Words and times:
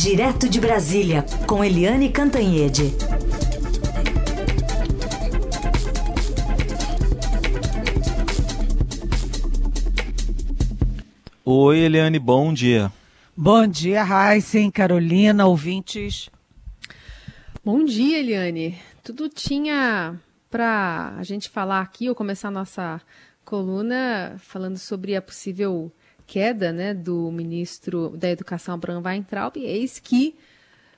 Direto 0.00 0.48
de 0.48 0.60
Brasília, 0.60 1.24
com 1.44 1.64
Eliane 1.64 2.08
Cantanhede. 2.08 2.94
Oi, 11.44 11.78
Eliane, 11.80 12.20
bom 12.20 12.52
dia. 12.52 12.92
Bom 13.36 13.66
dia, 13.66 14.04
Heisen, 14.04 14.70
Carolina, 14.70 15.48
ouvintes. 15.48 16.30
Bom 17.64 17.84
dia, 17.84 18.20
Eliane. 18.20 18.78
Tudo 19.02 19.28
tinha 19.28 20.14
para 20.48 21.16
a 21.18 21.24
gente 21.24 21.50
falar 21.50 21.80
aqui, 21.80 22.08
ou 22.08 22.14
começar 22.14 22.46
a 22.48 22.52
nossa 22.52 23.00
coluna 23.44 24.36
falando 24.38 24.78
sobre 24.78 25.16
a 25.16 25.20
possível 25.20 25.92
queda 26.28 26.70
né, 26.70 26.92
do 26.92 27.32
ministro 27.32 28.10
da 28.10 28.28
Educação, 28.28 28.74
Abraham 28.74 29.02
Weintraub, 29.02 29.56
eis 29.56 29.98
que 29.98 30.36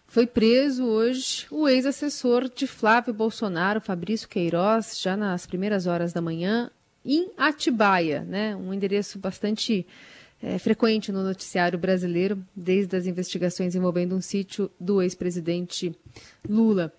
foi 0.09 0.27
preso 0.27 0.84
hoje 0.84 1.46
o 1.52 1.68
ex-assessor 1.68 2.50
de 2.52 2.66
Flávio 2.66 3.14
Bolsonaro, 3.14 3.80
Fabrício 3.80 4.28
Queiroz, 4.28 4.98
já 5.00 5.16
nas 5.16 5.46
primeiras 5.46 5.86
horas 5.86 6.12
da 6.12 6.20
manhã, 6.20 6.69
em 7.05 7.30
Atibaia, 7.38 8.22
né, 8.24 8.56
um 8.56 8.74
endereço 8.74 9.20
bastante 9.20 9.86
é, 10.42 10.58
frequente 10.58 11.12
no 11.12 11.22
noticiário 11.22 11.78
brasileiro, 11.78 12.44
desde 12.55 12.97
as 12.97 13.06
investigações 13.06 13.77
envolvendo 13.77 14.16
um 14.16 14.20
sítio 14.20 14.69
do 14.80 15.00
ex-presidente 15.00 15.94
Lula. 16.48 16.92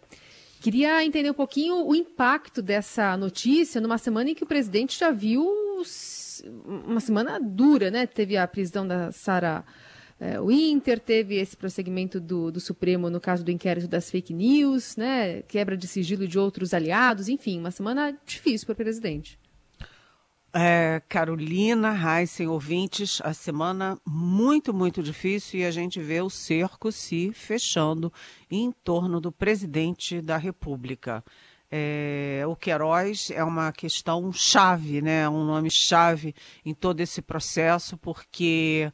Queria 0.61 1.03
entender 1.03 1.31
um 1.31 1.33
pouquinho 1.33 1.88
o 1.88 1.95
impacto 1.95 2.61
dessa 2.61 3.17
notícia 3.17 3.81
numa 3.81 3.97
semana 3.97 4.29
em 4.29 4.35
que 4.35 4.43
o 4.43 4.47
presidente 4.47 4.99
já 4.99 5.09
viu 5.09 5.43
uma 6.63 6.99
semana 6.99 7.39
dura, 7.39 7.89
né? 7.89 8.05
Teve 8.05 8.37
a 8.37 8.47
prisão 8.47 8.87
da 8.87 9.11
Sara 9.11 9.65
é, 10.20 10.39
Winter, 10.39 10.99
teve 10.99 11.37
esse 11.37 11.57
prosseguimento 11.57 12.20
do, 12.20 12.51
do, 12.51 12.59
Supremo 12.59 13.09
no 13.09 13.20
caso 13.20 13.43
do 13.43 13.49
inquérito 13.49 13.87
das 13.87 14.12
fake 14.12 14.35
news, 14.35 14.95
né? 14.95 15.41
Quebra 15.48 15.76
de 15.76 15.87
sigilo 15.87 16.27
de 16.27 16.37
outros 16.37 16.76
aliados, 16.76 17.27
enfim, 17.27 17.59
uma 17.59 17.71
semana 17.71 18.15
difícil 18.23 18.67
para 18.67 18.73
o 18.73 18.76
presidente. 18.76 19.39
É, 20.54 21.02
Carolina, 21.07 21.96
Heisen, 21.96 22.48
ouvintes, 22.48 23.21
a 23.24 23.34
semana 23.34 23.98
muito, 24.05 24.74
muito 24.74 25.02
difícil 25.02 25.62
e 25.62 25.66
a 25.66 25.71
gente 25.71 26.02
vê 26.02 26.20
o 26.21 26.30
cerco 26.30 26.91
se 26.91 27.32
fechando 27.32 28.12
em 28.49 28.70
torno 28.84 29.22
do 29.22 29.32
presidente 29.32 30.22
da 30.22 30.35
República. 30.35 31.24
É, 31.72 32.44
o 32.46 32.54
Queiroz 32.54 33.32
é 33.32 33.41
uma 33.41 33.72
questão 33.72 34.29
chave, 34.34 35.02
né? 35.02 35.29
um 35.29 35.46
nome 35.46 35.72
chave 35.72 36.35
em 36.66 36.74
todo 36.74 36.99
esse 36.99 37.22
processo, 37.22 37.98
porque 37.98 38.91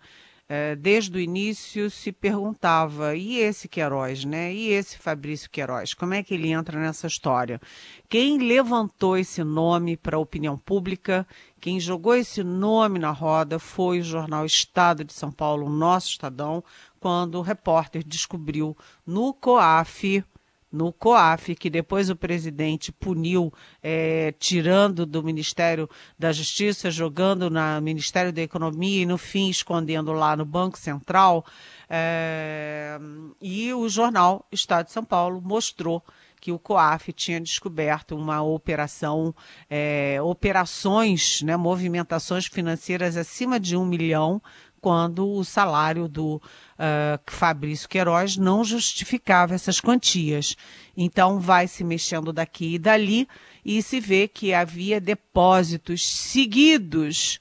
desde 0.79 1.17
o 1.17 1.19
início 1.19 1.89
se 1.89 2.11
perguntava, 2.11 3.15
e 3.15 3.37
esse 3.37 3.67
Queiroz, 3.67 4.23
né? 4.23 4.53
E 4.53 4.69
esse 4.69 4.97
Fabrício 4.97 5.49
Queiroz, 5.49 5.93
como 5.93 6.13
é 6.13 6.23
que 6.23 6.33
ele 6.33 6.51
entra 6.51 6.79
nessa 6.79 7.07
história? 7.07 7.59
Quem 8.07 8.37
levantou 8.37 9.17
esse 9.17 9.43
nome 9.43 9.97
para 9.97 10.15
a 10.15 10.19
opinião 10.19 10.57
pública, 10.57 11.27
quem 11.59 11.79
jogou 11.79 12.15
esse 12.15 12.43
nome 12.43 12.97
na 12.97 13.11
roda 13.11 13.59
foi 13.59 13.99
o 13.99 14.03
jornal 14.03 14.45
Estado 14.45 15.03
de 15.03 15.11
São 15.13 15.31
Paulo, 15.31 15.69
nosso 15.69 16.11
Estadão, 16.11 16.63
quando 16.99 17.35
o 17.35 17.41
repórter 17.41 18.03
descobriu 18.03 18.75
no 19.05 19.33
COAF, 19.33 20.23
no 20.71 20.91
COAF, 20.91 21.55
que 21.55 21.69
depois 21.69 22.09
o 22.09 22.15
presidente 22.15 22.91
puniu, 22.91 23.53
é, 23.81 24.33
tirando 24.37 25.05
do 25.05 25.23
Ministério 25.23 25.89
da 26.17 26.31
Justiça, 26.31 26.91
jogando 26.91 27.49
no 27.49 27.81
Ministério 27.81 28.33
da 28.33 28.41
Economia 28.41 29.03
e, 29.03 29.05
no 29.05 29.17
fim, 29.17 29.49
escondendo 29.49 30.11
lá 30.11 30.35
no 30.35 30.45
Banco 30.45 30.77
Central. 30.77 31.45
É, 31.89 32.99
e 33.41 33.73
o 33.73 33.87
jornal 33.87 34.45
Estado 34.51 34.87
de 34.87 34.91
São 34.91 35.05
Paulo 35.05 35.41
mostrou 35.41 36.03
que 36.39 36.51
o 36.51 36.59
COAF 36.59 37.11
tinha 37.13 37.41
descoberto 37.41 38.15
uma 38.15 38.41
operação, 38.41 39.33
é, 39.69 40.19
operações, 40.21 41.41
né, 41.41 41.57
movimentações 41.57 42.45
financeiras 42.45 43.17
acima 43.17 43.59
de 43.59 43.75
um 43.75 43.85
milhão 43.85 44.41
quando 44.81 45.29
o 45.29 45.43
salário 45.43 46.07
do 46.07 46.35
uh, 46.35 47.19
Fabrício 47.27 47.89
Queiroz 47.89 48.37
não 48.37 48.63
justificava 48.63 49.55
essas 49.55 49.79
quantias. 49.79 50.55
Então 50.95 51.39
vai 51.39 51.67
se 51.67 51.83
mexendo 51.83 52.31
daqui 52.31 52.75
e 52.75 52.79
dali 52.79 53.27
e 53.63 53.81
se 53.81 53.99
vê 53.99 54.27
que 54.27 54.53
havia 54.53 54.99
depósitos 54.99 56.05
seguidos 56.05 57.39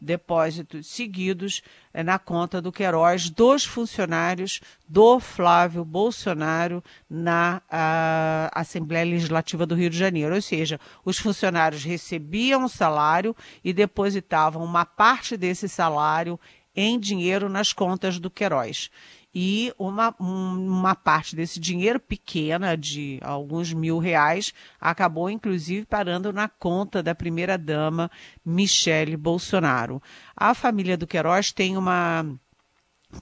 depósitos 0.00 0.86
seguidos 0.86 1.62
eh, 1.92 2.02
na 2.02 2.18
conta 2.18 2.60
do 2.60 2.72
Queiroz 2.72 3.30
dos 3.30 3.64
funcionários 3.64 4.60
do 4.86 5.18
Flávio 5.18 5.84
Bolsonaro 5.84 6.82
na 7.08 7.62
uh, 7.66 8.50
Assembleia 8.52 9.04
Legislativa 9.04 9.64
do 9.64 9.74
Rio 9.74 9.90
de 9.90 9.96
Janeiro. 9.96 10.34
Ou 10.34 10.42
seja, 10.42 10.78
os 11.04 11.18
funcionários 11.18 11.82
recebiam 11.84 12.68
salário 12.68 13.34
e 13.64 13.72
depositavam 13.72 14.62
uma 14.62 14.84
parte 14.84 15.36
desse 15.36 15.68
salário 15.68 16.38
em 16.76 17.00
dinheiro 17.00 17.48
nas 17.48 17.72
contas 17.72 18.18
do 18.18 18.30
Queiroz. 18.30 18.90
E 19.38 19.72
uma, 19.78 20.14
uma 20.18 20.94
parte 20.94 21.36
desse 21.36 21.60
dinheiro 21.60 22.00
pequena, 22.00 22.74
de 22.74 23.18
alguns 23.22 23.72
mil 23.72 23.98
reais, 23.98 24.54
acabou 24.80 25.28
inclusive 25.28 25.84
parando 25.84 26.32
na 26.32 26.48
conta 26.48 27.02
da 27.02 27.14
primeira-dama 27.14 28.10
Michele 28.44 29.16
Bolsonaro. 29.16 30.02
A 30.34 30.54
família 30.54 30.96
do 30.96 31.06
Queiroz 31.06 31.52
tem 31.52 31.76
uma 31.76 32.24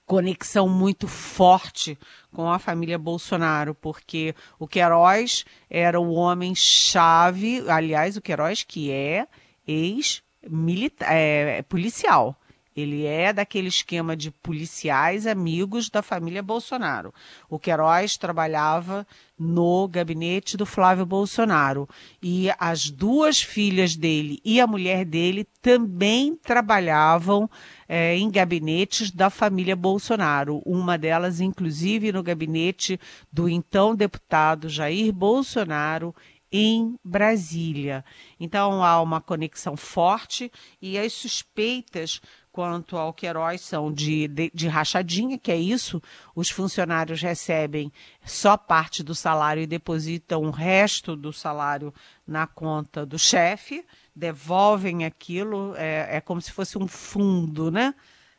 conexão 0.07 0.69
muito 0.69 1.09
forte 1.09 1.99
com 2.33 2.49
a 2.49 2.61
família 2.61 2.99
Bolsonaro, 2.99 3.75
porque 3.75 4.37
o 4.59 4.69
Queiroz 4.69 5.45
era 5.69 6.01
o 6.01 6.13
homem-chave, 6.13 7.69
aliás, 7.69 8.17
o 8.17 8.23
Queiroz 8.23 8.63
que 8.63 8.91
é 8.91 9.27
ex-policial. 9.67 11.01
É, 11.01 11.63
policial 11.63 12.37
ele 12.77 13.05
é 13.05 13.33
daquele 13.33 13.69
esquema 13.69 14.17
de 14.17 14.31
policiais 14.31 15.27
amigos 15.27 15.89
da 15.89 16.03
família 16.03 16.43
Bolsonaro. 16.43 17.15
O 17.49 17.59
Queiroz 17.59 18.17
trabalhava 18.17 19.07
no 19.39 19.87
gabinete 19.89 20.57
do 20.57 20.67
Flávio 20.67 21.07
Bolsonaro. 21.07 21.89
E 22.23 22.49
as 22.59 22.91
duas 22.91 23.41
filhas 23.41 23.97
dele 23.97 24.41
e 24.45 24.61
a 24.61 24.67
mulher 24.67 25.05
dele 25.05 25.47
também 25.63 26.37
trabalhavam 26.37 27.49
é, 27.89 28.17
em 28.17 28.31
gabinetes 28.31 29.11
da 29.11 29.31
família 29.31 29.77
Bolsonaro. 29.77 30.63
Uma 30.65 30.99
delas, 30.99 31.41
inclusive, 31.41 32.13
no 32.13 32.23
gabinete 32.23 32.99
do 33.33 33.49
então 33.49 33.95
deputado 33.95 34.69
Jair 34.69 35.13
Bolsonaro 35.13 36.15
em 36.57 36.97
Brasília. 37.05 38.05
Então 38.39 38.85
há 38.85 39.03
uma 39.03 39.21
conexão 39.21 39.77
forte 39.77 40.53
e 40.81 40.97
as 40.97 41.13
suspeitas 41.13 42.21
quanto 42.55 42.97
ao 42.97 43.13
Queiroz 43.13 43.63
são 43.63 43.93
de, 43.93 44.29
de, 44.29 44.49
de, 44.55 44.69
rachadinha, 44.69 45.37
que 45.37 45.51
é 45.51 45.57
isso, 45.57 46.01
os 46.37 46.49
funcionários 46.49 47.21
recebem 47.21 47.93
só 48.25 48.57
parte 48.57 49.03
do 49.03 49.13
salário 49.13 49.61
e 49.61 49.67
depositam 49.67 50.45
o 50.45 50.53
resto 50.53 51.17
do 51.17 51.33
salário 51.33 51.93
na 52.25 52.47
conta 52.47 53.05
do 53.05 53.19
chefe, 53.19 53.85
devolvem 54.15 55.05
aquilo, 55.05 55.75
é, 55.77 56.19
é 56.19 56.21
como 56.21 56.41
se 56.41 56.53
fosse 56.53 56.79
um 56.79 56.87
fundo, 56.87 57.73
né? 57.73 57.93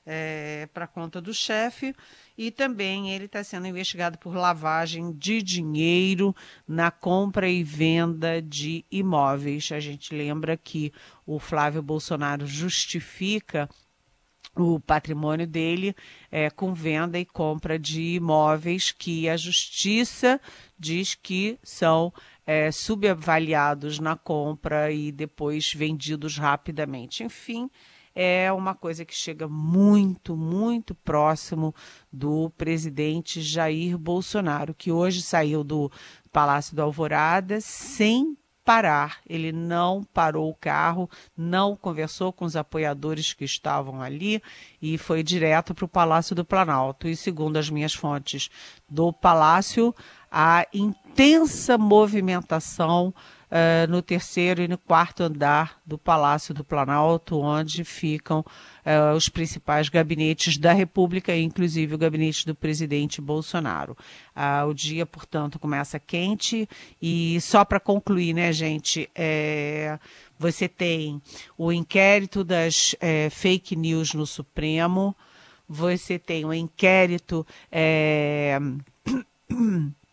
É, 0.08 0.70
para 0.72 0.86
conta 0.86 1.20
do 1.20 1.34
chefe 1.34 1.96
e 2.38 2.52
também 2.52 3.10
ele 3.10 3.26
está 3.26 3.44
sendo 3.44 3.66
investigado 3.66 4.20
por 4.20 4.36
lavagem 4.36 5.12
de 5.12 5.42
dinheiro 5.42 6.34
na 6.68 6.92
compra 6.92 7.50
e 7.50 7.64
venda 7.64 8.40
de 8.40 8.86
imóveis. 8.92 9.72
A 9.72 9.80
gente 9.80 10.14
lembra 10.14 10.56
que 10.56 10.94
o 11.26 11.40
Flávio 11.40 11.82
Bolsonaro 11.82 12.46
justifica 12.46 13.68
o 14.62 14.80
patrimônio 14.80 15.46
dele 15.46 15.96
é, 16.32 16.50
com 16.50 16.74
venda 16.74 17.20
e 17.20 17.26
compra 17.26 17.78
de 17.78 18.16
imóveis 18.16 18.92
que 18.92 19.28
a 19.28 19.38
justiça 19.38 20.40
diz 20.78 21.16
que 21.16 21.60
são 21.64 22.14
é, 22.46 22.72
subavaliados 22.72 24.00
na 24.00 24.16
compra 24.16 24.92
e 24.92 25.12
depois 25.12 25.74
vendidos 25.74 26.38
rapidamente. 26.38 27.24
Enfim, 27.24 27.70
é 28.16 28.52
uma 28.54 28.74
coisa 28.74 29.04
que 29.04 29.14
chega 29.14 29.48
muito, 29.48 30.38
muito 30.38 30.96
próximo 30.96 31.76
do 32.12 32.50
presidente 32.52 33.42
Jair 33.42 33.98
Bolsonaro, 33.98 34.74
que 34.74 34.92
hoje 34.92 35.22
saiu 35.22 35.64
do 35.64 35.92
Palácio 36.32 36.76
do 36.76 36.82
Alvorada 36.82 37.60
sem 37.60 38.38
parar. 38.66 39.20
Ele 39.30 39.52
não 39.52 40.04
parou 40.04 40.50
o 40.50 40.56
carro, 40.56 41.10
não 41.38 41.76
conversou 41.76 42.34
com 42.34 42.44
os 42.44 42.56
apoiadores 42.56 43.32
que 43.32 43.46
estavam 43.46 44.02
ali 44.02 44.42
e 44.82 44.98
foi 44.98 45.22
direto 45.22 45.76
para 45.76 45.86
o 45.86 45.88
Palácio 45.88 46.36
do 46.36 46.44
Planalto. 46.44 47.08
E 47.08 47.16
segundo 47.16 47.58
as 47.58 47.70
minhas 47.70 47.94
fontes 47.94 48.50
do 48.90 49.14
Palácio, 49.14 49.96
a 50.32 50.66
intensa 50.74 51.78
movimentação 51.78 53.14
uh, 53.52 53.90
no 53.90 54.02
terceiro 54.02 54.62
e 54.62 54.68
no 54.68 54.78
quarto 54.78 55.24
andar 55.24 55.80
do 55.86 55.98
Palácio 55.98 56.54
do 56.54 56.64
Planalto, 56.64 57.40
onde 57.40 57.84
ficam 57.84 58.40
uh, 58.40 59.16
os 59.16 59.30
principais 59.30 59.90
gabinetes 59.90 60.58
da 60.58 60.74
República, 60.74 61.36
inclusive 61.36 61.96
o 61.96 61.98
gabinete 61.98 62.46
do 62.46 62.56
presidente 62.56 63.22
Bolsonaro. 63.22 63.98
Uh, 64.36 64.68
o 64.70 64.74
dia, 64.74 65.06
portanto, 65.06 65.60
começa 65.60 66.00
quente 66.00 66.68
e 67.02 67.40
só 67.42 67.64
para 67.64 67.80
concluir, 67.80 68.34
né, 68.34 68.52
gente, 68.52 69.10
é, 69.16 69.98
você 70.38 70.68
tem 70.68 71.22
o 71.58 71.72
inquérito 71.72 72.44
das 72.44 72.96
é, 73.00 73.30
fake 73.30 73.76
news 73.76 74.14
no 74.14 74.26
Supremo, 74.26 75.16
você 75.68 76.20
tem 76.20 76.46
o 76.46 76.54
inquérito 76.54 77.46
é, 77.72 78.60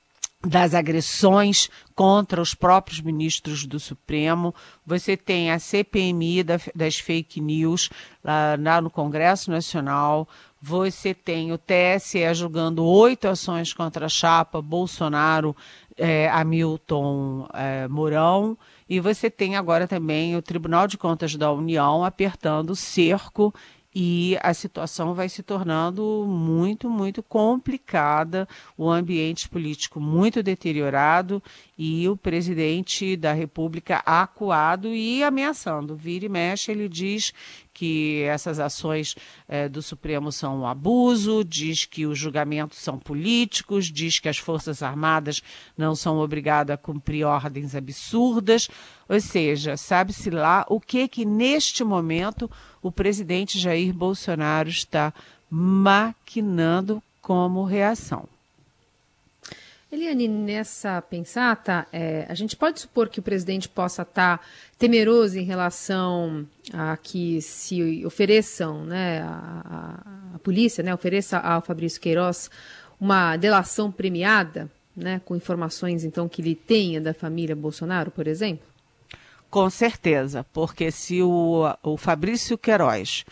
das 0.44 0.74
agressões 0.74 1.70
contra 1.94 2.40
os 2.40 2.54
próprios 2.54 3.00
ministros 3.00 3.64
do 3.64 3.78
Supremo. 3.78 4.54
Você 4.84 5.16
tem 5.16 5.50
a 5.50 5.58
CPMI 5.58 6.42
da, 6.42 6.60
das 6.74 6.96
fake 6.96 7.40
news 7.40 7.90
lá, 8.22 8.56
lá, 8.58 8.80
no 8.80 8.90
Congresso 8.90 9.50
Nacional. 9.50 10.28
Você 10.60 11.14
tem 11.14 11.52
o 11.52 11.58
TSE 11.58 12.34
julgando 12.34 12.84
oito 12.84 13.28
ações 13.28 13.72
contra 13.72 14.06
a 14.06 14.08
chapa 14.08 14.60
Bolsonaro, 14.60 15.56
é, 15.96 16.28
Hamilton 16.28 17.48
é, 17.52 17.88
Mourão. 17.88 18.56
E 18.88 19.00
você 19.00 19.30
tem 19.30 19.56
agora 19.56 19.86
também 19.86 20.36
o 20.36 20.42
Tribunal 20.42 20.86
de 20.86 20.98
Contas 20.98 21.34
da 21.36 21.52
União 21.52 22.04
apertando 22.04 22.70
o 22.70 22.76
cerco 22.76 23.54
e 23.94 24.38
a 24.42 24.54
situação 24.54 25.14
vai 25.14 25.28
se 25.28 25.42
tornando 25.42 26.24
muito, 26.26 26.88
muito 26.88 27.22
complicada, 27.22 28.48
o 28.76 28.90
ambiente 28.90 29.48
político 29.48 30.00
muito 30.00 30.42
deteriorado 30.42 31.42
e 31.76 32.08
o 32.08 32.16
presidente 32.16 33.16
da 33.16 33.32
República 33.32 34.02
acuado 34.06 34.88
e 34.88 35.22
ameaçando. 35.22 35.94
Vira 35.94 36.24
e 36.24 36.28
mexe, 36.28 36.70
ele 36.70 36.88
diz 36.88 37.32
que 37.72 38.22
essas 38.22 38.60
ações 38.60 39.14
eh, 39.48 39.68
do 39.68 39.80
Supremo 39.80 40.30
são 40.30 40.60
um 40.60 40.66
abuso, 40.66 41.42
diz 41.44 41.84
que 41.84 42.06
os 42.06 42.18
julgamentos 42.18 42.78
são 42.78 42.98
políticos, 42.98 43.86
diz 43.86 44.18
que 44.18 44.28
as 44.28 44.38
Forças 44.38 44.82
Armadas 44.82 45.42
não 45.76 45.94
são 45.94 46.18
obrigadas 46.18 46.74
a 46.74 46.76
cumprir 46.76 47.24
ordens 47.24 47.74
absurdas, 47.74 48.68
ou 49.08 49.20
seja, 49.20 49.76
sabe-se 49.76 50.30
lá 50.30 50.66
o 50.68 50.80
que 50.80 51.08
que 51.08 51.24
neste 51.24 51.82
momento 51.82 52.50
o 52.82 52.92
presidente 52.92 53.58
Jair 53.58 53.92
Bolsonaro 53.92 54.68
está 54.68 55.12
maquinando 55.50 57.02
como 57.20 57.64
reação. 57.64 58.28
Eliane, 59.92 60.26
nessa 60.26 61.02
pensata, 61.02 61.86
é, 61.92 62.24
a 62.26 62.32
gente 62.32 62.56
pode 62.56 62.80
supor 62.80 63.10
que 63.10 63.20
o 63.20 63.22
presidente 63.22 63.68
possa 63.68 64.00
estar 64.00 64.38
tá 64.38 64.44
temeroso 64.78 65.38
em 65.38 65.44
relação 65.44 66.48
a 66.72 66.96
que 66.96 67.42
se 67.42 68.02
ofereçam, 68.06 68.86
né, 68.86 69.20
a, 69.20 69.26
a, 70.32 70.36
a 70.36 70.38
polícia, 70.38 70.82
né, 70.82 70.94
ofereça 70.94 71.38
ao 71.38 71.60
Fabrício 71.60 72.00
Queiroz 72.00 72.50
uma 72.98 73.36
delação 73.36 73.92
premiada, 73.92 74.70
né, 74.96 75.20
com 75.26 75.36
informações 75.36 76.04
então 76.04 76.26
que 76.26 76.40
ele 76.40 76.54
tenha 76.54 76.98
da 76.98 77.12
família 77.12 77.54
Bolsonaro, 77.54 78.10
por 78.10 78.26
exemplo? 78.26 78.66
Com 79.50 79.68
certeza, 79.68 80.46
porque 80.54 80.90
se 80.90 81.20
o, 81.20 81.64
o 81.82 81.98
Fabrício 81.98 82.56
Queiroz 82.56 83.26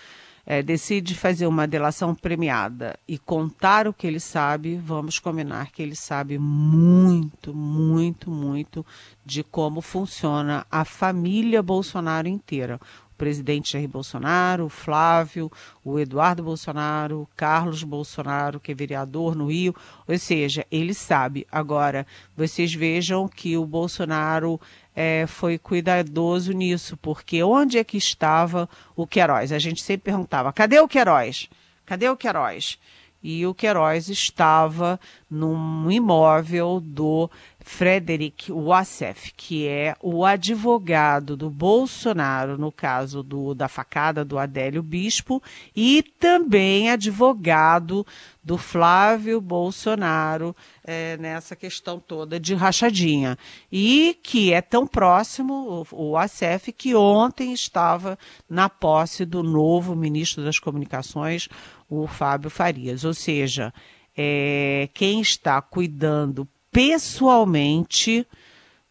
é, 0.44 0.62
decide 0.62 1.14
fazer 1.14 1.46
uma 1.46 1.66
delação 1.66 2.14
premiada 2.14 2.98
e 3.06 3.18
contar 3.18 3.86
o 3.86 3.92
que 3.92 4.06
ele 4.06 4.20
sabe, 4.20 4.76
vamos 4.76 5.18
combinar 5.18 5.70
que 5.70 5.82
ele 5.82 5.96
sabe 5.96 6.38
muito, 6.38 7.54
muito, 7.54 8.30
muito 8.30 8.84
de 9.24 9.42
como 9.42 9.80
funciona 9.80 10.66
a 10.70 10.84
família 10.84 11.62
Bolsonaro 11.62 12.28
inteira 12.28 12.80
presidente 13.20 13.74
Jair 13.74 13.86
Bolsonaro, 13.86 14.64
o 14.64 14.70
Flávio, 14.70 15.52
o 15.84 15.98
Eduardo 15.98 16.42
Bolsonaro, 16.42 17.20
o 17.20 17.28
Carlos 17.36 17.82
Bolsonaro, 17.82 18.58
que 18.58 18.72
é 18.72 18.74
vereador 18.74 19.36
no 19.36 19.50
Rio, 19.50 19.76
ou 20.08 20.18
seja, 20.18 20.66
ele 20.70 20.94
sabe. 20.94 21.46
Agora, 21.52 22.06
vocês 22.34 22.72
vejam 22.72 23.28
que 23.28 23.58
o 23.58 23.66
Bolsonaro 23.66 24.58
é, 25.02 25.26
foi 25.26 25.56
cuidadoso 25.56 26.52
nisso, 26.52 26.94
porque 26.98 27.42
onde 27.42 27.78
é 27.78 27.84
que 27.84 27.96
estava 27.96 28.68
o 28.94 29.06
Queiroz? 29.06 29.50
A 29.50 29.58
gente 29.58 29.82
sempre 29.82 30.04
perguntava: 30.04 30.52
cadê 30.52 30.78
o 30.78 30.86
Queiroz? 30.86 31.48
Cadê 31.86 32.06
o 32.10 32.16
Queiroz? 32.18 32.78
E 33.22 33.46
o 33.46 33.54
Queiroz 33.54 34.08
estava 34.08 34.98
num 35.30 35.90
imóvel 35.90 36.80
do 36.80 37.30
Frederic 37.60 38.50
Wassef, 38.50 39.32
que 39.36 39.66
é 39.68 39.94
o 40.00 40.24
advogado 40.24 41.36
do 41.36 41.50
Bolsonaro, 41.50 42.56
no 42.56 42.72
caso 42.72 43.22
do, 43.22 43.54
da 43.54 43.68
facada 43.68 44.24
do 44.24 44.38
Adélio 44.38 44.82
Bispo, 44.82 45.42
e 45.76 46.02
também 46.02 46.90
advogado 46.90 48.06
do 48.42 48.56
Flávio 48.56 49.40
Bolsonaro 49.40 50.56
é, 50.82 51.18
nessa 51.18 51.54
questão 51.54 52.00
toda 52.00 52.40
de 52.40 52.54
rachadinha. 52.54 53.36
E 53.70 54.18
que 54.22 54.52
é 54.52 54.62
tão 54.62 54.86
próximo, 54.86 55.86
o, 55.92 56.14
o 56.14 56.72
que 56.76 56.94
ontem 56.94 57.52
estava 57.52 58.18
na 58.48 58.68
posse 58.68 59.26
do 59.26 59.42
novo 59.42 59.94
ministro 59.94 60.42
das 60.42 60.58
Comunicações, 60.58 61.48
o 61.90 62.06
Fábio 62.06 62.48
Farias. 62.48 63.04
Ou 63.04 63.12
seja, 63.12 63.74
é, 64.16 64.88
quem 64.94 65.20
está 65.20 65.60
cuidando 65.60 66.48
pessoalmente 66.70 68.26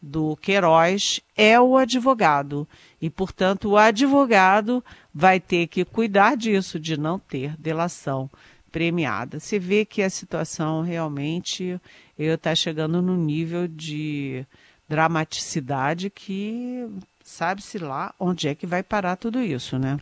do 0.00 0.36
Queiroz 0.36 1.20
é 1.36 1.58
o 1.60 1.76
advogado. 1.76 2.68
E, 3.00 3.10
portanto, 3.10 3.70
o 3.70 3.76
advogado 3.76 4.84
vai 5.14 5.40
ter 5.40 5.66
que 5.66 5.84
cuidar 5.84 6.36
disso, 6.36 6.78
de 6.78 6.98
não 6.98 7.18
ter 7.18 7.56
delação 7.58 8.30
premiada. 8.70 9.40
Você 9.40 9.58
vê 9.58 9.84
que 9.84 10.02
a 10.02 10.10
situação 10.10 10.82
realmente 10.82 11.80
está 12.16 12.54
chegando 12.54 13.02
no 13.02 13.16
nível 13.16 13.66
de 13.66 14.46
dramaticidade 14.88 16.10
que 16.10 16.86
sabe-se 17.24 17.78
lá 17.78 18.14
onde 18.18 18.48
é 18.48 18.54
que 18.54 18.66
vai 18.66 18.82
parar 18.82 19.16
tudo 19.16 19.40
isso, 19.40 19.78
né? 19.78 19.98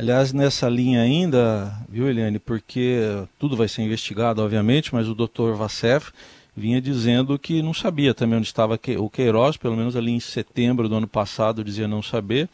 Aliás, 0.00 0.32
nessa 0.32 0.66
linha 0.66 1.02
ainda, 1.02 1.76
viu, 1.86 2.08
Eliane, 2.08 2.38
porque 2.38 3.02
tudo 3.38 3.54
vai 3.54 3.68
ser 3.68 3.82
investigado, 3.82 4.42
obviamente, 4.42 4.94
mas 4.94 5.06
o 5.06 5.14
doutor 5.14 5.54
Vassef 5.54 6.10
vinha 6.56 6.80
dizendo 6.80 7.38
que 7.38 7.60
não 7.60 7.74
sabia 7.74 8.14
também 8.14 8.38
onde 8.38 8.46
estava 8.46 8.80
o 8.98 9.10
Queiroz, 9.10 9.58
pelo 9.58 9.76
menos 9.76 9.94
ali 9.94 10.10
em 10.10 10.18
setembro 10.18 10.88
do 10.88 10.94
ano 10.94 11.06
passado 11.06 11.62
dizia 11.62 11.86
não 11.86 12.02
saber. 12.02 12.48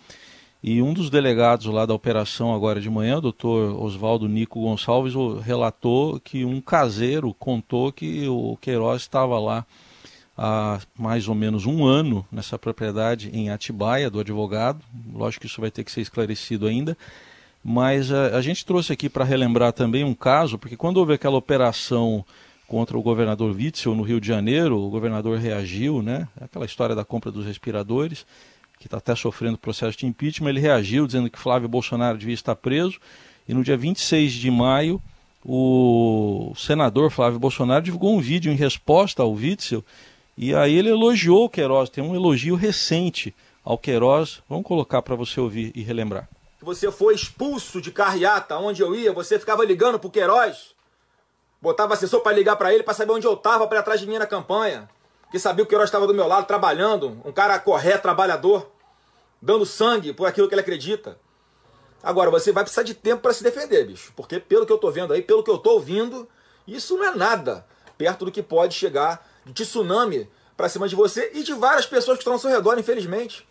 E 0.61 0.83
um 0.83 0.93
dos 0.93 1.09
delegados 1.09 1.67
lá 1.67 1.87
da 1.87 1.95
operação 1.95 2.53
agora 2.53 2.81
de 2.81 2.91
manhã, 2.91 3.19
o 3.19 3.21
doutor 3.21 3.81
Oswaldo 3.81 4.27
Nico 4.29 4.61
Gonçalves, 4.63 5.15
relatou 5.41 6.19
que 6.19 6.45
um 6.45 6.61
caseiro 6.61 7.33
contou 7.33 7.93
que 7.93 8.27
o 8.27 8.59
Queiroz 8.61 9.03
estava 9.03 9.39
lá 9.39 9.65
há 10.37 10.81
mais 10.99 11.29
ou 11.29 11.35
menos 11.37 11.65
um 11.65 11.87
ano 11.87 12.27
nessa 12.33 12.59
propriedade 12.59 13.31
em 13.33 13.51
Atibaia, 13.51 14.11
do 14.11 14.19
advogado. 14.19 14.81
Lógico 15.15 15.43
que 15.43 15.47
isso 15.47 15.61
vai 15.61 15.71
ter 15.71 15.85
que 15.85 15.93
ser 15.93 16.01
esclarecido 16.01 16.67
ainda. 16.67 16.99
Mas 17.69 18.13
a, 18.13 18.37
a 18.37 18.41
gente 18.41 18.65
trouxe 18.65 18.93
aqui 18.93 19.09
para 19.09 19.25
relembrar 19.25 19.73
também 19.73 20.05
um 20.05 20.15
caso, 20.15 20.57
porque 20.57 20.77
quando 20.77 20.99
houve 20.99 21.15
aquela 21.15 21.37
operação 21.37 22.25
contra 22.69 22.97
o 22.97 23.03
governador 23.03 23.53
Witzel 23.57 23.93
no 23.93 24.05
Rio 24.05 24.21
de 24.21 24.29
Janeiro, 24.29 24.79
o 24.79 24.89
governador 24.89 25.37
reagiu, 25.37 26.01
né? 26.01 26.29
Aquela 26.41 26.65
história 26.65 26.95
da 26.95 27.05
compra 27.05 27.33
dos 27.33 27.45
respiradores, 27.45 28.25
que 28.79 28.87
está 28.87 28.99
até 28.99 29.17
sofrendo 29.17 29.59
processo 29.59 29.99
de 29.99 30.07
impeachment, 30.07 30.51
ele 30.51 30.61
reagiu 30.61 31.09
dizendo 31.09 31.29
que 31.29 31.41
Flávio 31.41 31.69
Bolsonaro 31.69 32.17
devia 32.17 32.35
estar 32.35 32.55
preso. 32.55 33.01
E 33.49 33.53
no 33.53 33.65
dia 33.65 33.77
26 33.77 34.35
de 34.35 34.49
maio, 34.49 35.03
o 35.45 36.53
senador 36.57 37.11
Flávio 37.11 37.41
Bolsonaro 37.41 37.85
divulgou 37.85 38.17
um 38.17 38.21
vídeo 38.21 38.53
em 38.53 38.55
resposta 38.55 39.25
ao 39.25 39.33
Witzel, 39.33 39.85
e 40.39 40.55
aí 40.55 40.73
ele 40.73 40.91
elogiou 40.91 41.47
o 41.47 41.51
Queiroz, 41.51 41.91
tem 41.91 42.05
um 42.05 42.15
elogio 42.15 42.55
recente 42.55 43.35
ao 43.65 43.77
Queiroz. 43.77 44.41
Vamos 44.49 44.65
colocar 44.65 45.03
para 45.03 45.17
você 45.17 45.41
ouvir 45.41 45.73
e 45.75 45.83
relembrar. 45.83 46.29
Você 46.67 46.91
foi 46.91 47.15
expulso 47.15 47.81
de 47.81 47.93
carreata, 47.93 48.59
onde 48.59 48.83
eu 48.83 48.93
ia, 48.93 49.13
você 49.13 49.39
ficava 49.39 49.65
ligando 49.65 50.01
pro 50.01 50.11
Queiroz 50.11 50.75
Botava 51.63 51.95
assessor 51.95 52.21
para 52.23 52.37
ligar 52.37 52.57
para 52.57 52.75
ele 52.75 52.83
para 52.83 52.93
saber 52.93 53.13
onde 53.13 53.25
eu 53.25 53.37
tava 53.37 53.69
para 53.69 53.79
atrás 53.79 54.01
de 54.01 54.07
mim 54.07 54.19
na 54.19 54.27
campanha. 54.27 54.89
Que 55.31 55.39
sabia 55.39 55.65
que 55.65 55.69
o 55.69 55.71
Queiroz 55.71 55.89
estava 55.89 56.09
do 56.09 56.13
meu 56.13 56.27
lado 56.27 56.45
trabalhando, 56.45 57.23
um 57.25 57.31
cara 57.31 57.57
correto, 57.61 58.03
trabalhador, 58.03 58.69
dando 59.41 59.65
sangue 59.65 60.13
por 60.13 60.27
aquilo 60.27 60.49
que 60.49 60.55
ele 60.55 60.61
acredita. 60.61 61.19
Agora, 62.03 62.31
você 62.31 62.51
vai 62.51 62.65
precisar 62.65 62.83
de 62.83 62.95
tempo 62.95 63.23
para 63.23 63.33
se 63.33 63.45
defender, 63.45 63.87
bicho. 63.87 64.13
Porque 64.17 64.41
pelo 64.41 64.67
que 64.67 64.73
eu 64.73 64.79
tô 64.79 64.91
vendo 64.91 65.13
aí, 65.13 65.23
pelo 65.23 65.45
que 65.45 65.51
eu 65.51 65.59
tô 65.59 65.71
ouvindo, 65.75 66.29
isso 66.67 66.97
não 66.97 67.05
é 67.05 67.15
nada 67.15 67.65
perto 67.97 68.25
do 68.25 68.33
que 68.33 68.43
pode 68.43 68.75
chegar 68.75 69.25
de 69.45 69.65
tsunami 69.65 70.29
para 70.57 70.69
cima 70.69 70.89
de 70.89 70.97
você 70.97 71.31
e 71.33 71.45
de 71.45 71.55
várias 71.55 71.87
pessoas 71.87 72.19
que 72.19 72.23
estão 72.23 72.33
ao 72.33 72.39
seu 72.41 72.51
redor, 72.51 72.77
infelizmente. 72.77 73.47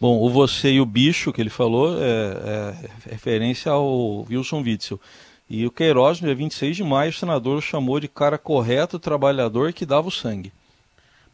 Bom, 0.00 0.20
o 0.20 0.28
você 0.28 0.72
e 0.72 0.80
o 0.80 0.86
bicho 0.86 1.32
que 1.32 1.40
ele 1.40 1.50
falou 1.50 1.96
é, 2.02 2.06
é 2.06 3.10
referência 3.10 3.72
ao 3.72 4.26
Wilson 4.28 4.60
Witzel. 4.60 5.00
E 5.48 5.64
o 5.64 5.70
Queiroz, 5.70 6.20
no 6.20 6.26
dia 6.26 6.34
26 6.34 6.76
de 6.76 6.84
maio, 6.84 7.10
o 7.10 7.14
senador 7.14 7.58
o 7.58 7.62
chamou 7.62 8.00
de 8.00 8.08
cara 8.08 8.36
correto, 8.36 8.98
trabalhador 8.98 9.72
que 9.72 9.86
dava 9.86 10.08
o 10.08 10.10
sangue. 10.10 10.52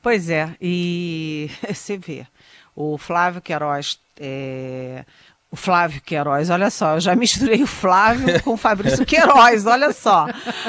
Pois 0.02 0.28
é, 0.28 0.54
e 0.60 1.50
você 1.72 1.96
vê, 1.96 2.26
o 2.74 2.98
Flávio 2.98 3.40
Queiroz 3.40 3.98
é, 4.20 5.04
o 5.52 5.56
Flávio 5.56 6.00
Queiroz, 6.00 6.48
olha 6.48 6.70
só, 6.70 6.94
eu 6.94 7.00
já 7.00 7.14
misturei 7.14 7.62
o 7.62 7.66
Flávio 7.66 8.40
com 8.42 8.54
o 8.54 8.56
Fabrício 8.56 9.04
Queiroz, 9.04 9.66
olha 9.66 9.92
só. 9.92 10.26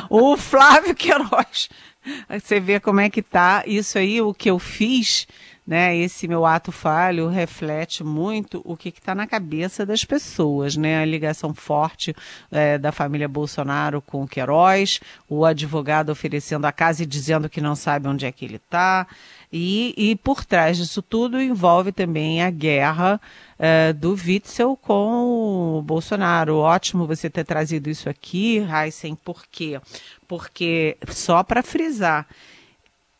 O 0.09 0.35
Flávio 0.35 0.93
Queiroz. 0.93 1.69
Você 2.29 2.59
vê 2.59 2.81
como 2.81 2.99
é 2.99 3.09
que 3.09 3.21
tá. 3.21 3.63
Isso 3.65 3.97
aí, 3.97 4.21
o 4.21 4.33
que 4.33 4.49
eu 4.49 4.59
fiz, 4.59 5.25
né? 5.65 5.95
Esse 5.95 6.27
meu 6.27 6.45
ato 6.45 6.71
falho 6.71 7.29
reflete 7.29 8.03
muito 8.03 8.61
o 8.65 8.75
que 8.75 8.89
está 8.89 9.15
na 9.15 9.25
cabeça 9.25 9.85
das 9.85 10.03
pessoas, 10.03 10.75
né? 10.75 11.01
A 11.01 11.05
ligação 11.05 11.53
forte 11.53 12.15
é, 12.51 12.77
da 12.77 12.91
família 12.91 13.27
Bolsonaro 13.27 14.01
com 14.01 14.23
o 14.23 14.27
Queiroz, 14.27 14.99
o 15.29 15.45
advogado 15.45 16.11
oferecendo 16.11 16.65
a 16.65 16.71
casa 16.71 17.03
e 17.03 17.05
dizendo 17.05 17.49
que 17.49 17.61
não 17.61 17.75
sabe 17.75 18.07
onde 18.07 18.25
é 18.25 18.31
que 18.31 18.43
ele 18.43 18.57
está. 18.57 19.07
E, 19.51 19.93
e 19.95 20.15
por 20.17 20.43
trás 20.43 20.77
disso 20.77 21.01
tudo 21.01 21.39
envolve 21.39 21.91
também 21.91 22.41
a 22.41 22.49
guerra 22.49 23.21
uh, 23.59 23.93
do 23.93 24.13
Witzel 24.13 24.75
com 24.75 25.77
o 25.77 25.81
Bolsonaro. 25.81 26.57
Ótimo 26.57 27.07
você 27.07 27.29
ter 27.29 27.45
trazido 27.45 27.89
isso 27.89 28.09
aqui, 28.09 28.57
Heisen, 28.57 29.15
por 29.15 29.45
quê? 29.49 29.79
Porque, 30.27 30.97
só 31.07 31.43
para 31.43 31.61
frisar, 31.61 32.27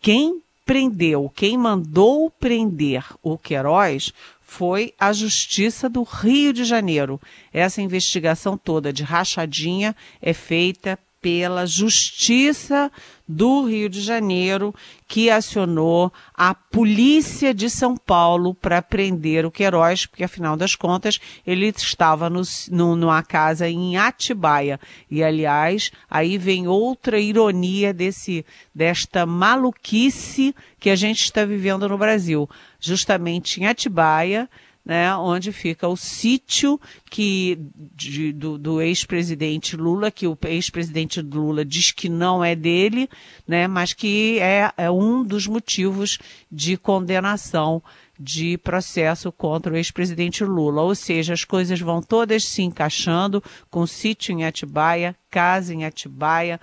quem 0.02 0.43
prendeu, 0.66 1.32
quem 1.36 1.58
mandou 1.58 2.30
prender 2.30 3.06
o 3.22 3.38
Queiroz 3.38 4.14
foi 4.42 4.94
a 5.00 5.12
Justiça 5.12 5.90
do 5.90 6.04
Rio 6.04 6.54
de 6.54 6.64
Janeiro. 6.64 7.20
Essa 7.52 7.82
investigação 7.82 8.58
toda 8.58 8.94
de 8.94 9.04
rachadinha 9.04 9.96
é 10.22 10.34
feita 10.34 11.00
pela 11.20 11.66
Justiça 11.66 12.92
do 13.28 13.66
Rio 13.66 13.88
de 13.88 14.02
Janeiro, 14.02 14.74
que 15.08 15.30
acionou 15.30 16.12
a 16.34 16.54
Polícia 16.54 17.54
de 17.54 17.70
São 17.70 17.96
Paulo 17.96 18.54
para 18.54 18.82
prender 18.82 19.46
o 19.46 19.52
Queiroz, 19.52 20.06
porque 20.06 20.24
afinal 20.24 20.58
das 20.58 20.76
contas 20.76 21.20
ele 21.46 21.68
estava 21.68 22.30
no, 22.30 22.42
no, 22.70 22.96
numa 22.96 23.24
casa 23.24 23.70
em 23.70 23.96
Atibaia. 23.96 24.80
E 25.10 25.24
aliás, 25.24 25.92
aí 26.10 26.38
vem 26.38 26.68
outra 26.68 27.20
ironia 27.20 27.94
desse, 27.94 28.46
desta 28.74 29.26
maluquice 29.26 30.54
que 30.80 30.90
a 30.90 30.96
gente 30.96 31.24
está 31.24 31.46
vivendo 31.46 31.88
no 31.88 31.98
Brasil. 31.98 32.50
Justamente 32.80 33.62
em 33.62 33.68
Atibaia, 33.68 34.50
né, 34.86 35.16
onde 35.16 35.52
fica 35.52 35.88
o 35.88 35.96
sítio 35.96 36.80
que 37.10 37.58
de, 37.96 38.34
do, 38.34 38.58
do 38.58 38.82
ex-presidente 38.82 39.78
Lula, 39.78 40.12
que 40.12 40.28
o 40.28 40.38
ex-presidente 40.46 41.22
Lula 41.22 41.64
diz 41.64 41.92
que 41.92 42.10
não 42.10 42.44
é 42.44 42.56
dele, 42.56 43.10
né, 43.48 43.68
mas 43.68 43.94
que 43.94 44.40
é, 44.40 44.72
é 44.76 44.92
um 44.92 45.24
dos 45.24 45.48
motivos 45.48 46.20
de 46.52 46.76
condenação 46.76 47.82
de 48.20 48.58
processo 48.58 49.32
contra 49.32 49.74
o 49.74 49.78
ex-presidente 49.78 50.44
Lula. 50.44 50.82
Ou 50.82 50.94
seja, 50.94 51.34
as 51.34 51.44
coisas 51.44 51.80
vão 51.80 52.02
todas 52.02 52.44
se 52.44 52.62
encaixando 52.62 53.42
com 53.70 53.88
sítio 53.88 54.34
em 54.34 54.46
Atibaia, 54.46 55.16
casa 55.30 55.74
em 55.74 55.86
Atibaia. 55.86 56.60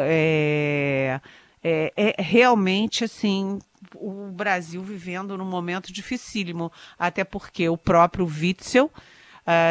É, 0.00 1.20
é, 1.62 1.92
é 1.96 2.22
realmente 2.22 3.04
assim 3.04 3.58
o 4.04 4.30
Brasil 4.30 4.82
vivendo 4.82 5.38
num 5.38 5.44
momento 5.44 5.92
dificílimo, 5.92 6.70
até 6.98 7.24
porque 7.24 7.68
o 7.68 7.76
próprio 7.76 8.26
Witzel 8.26 8.90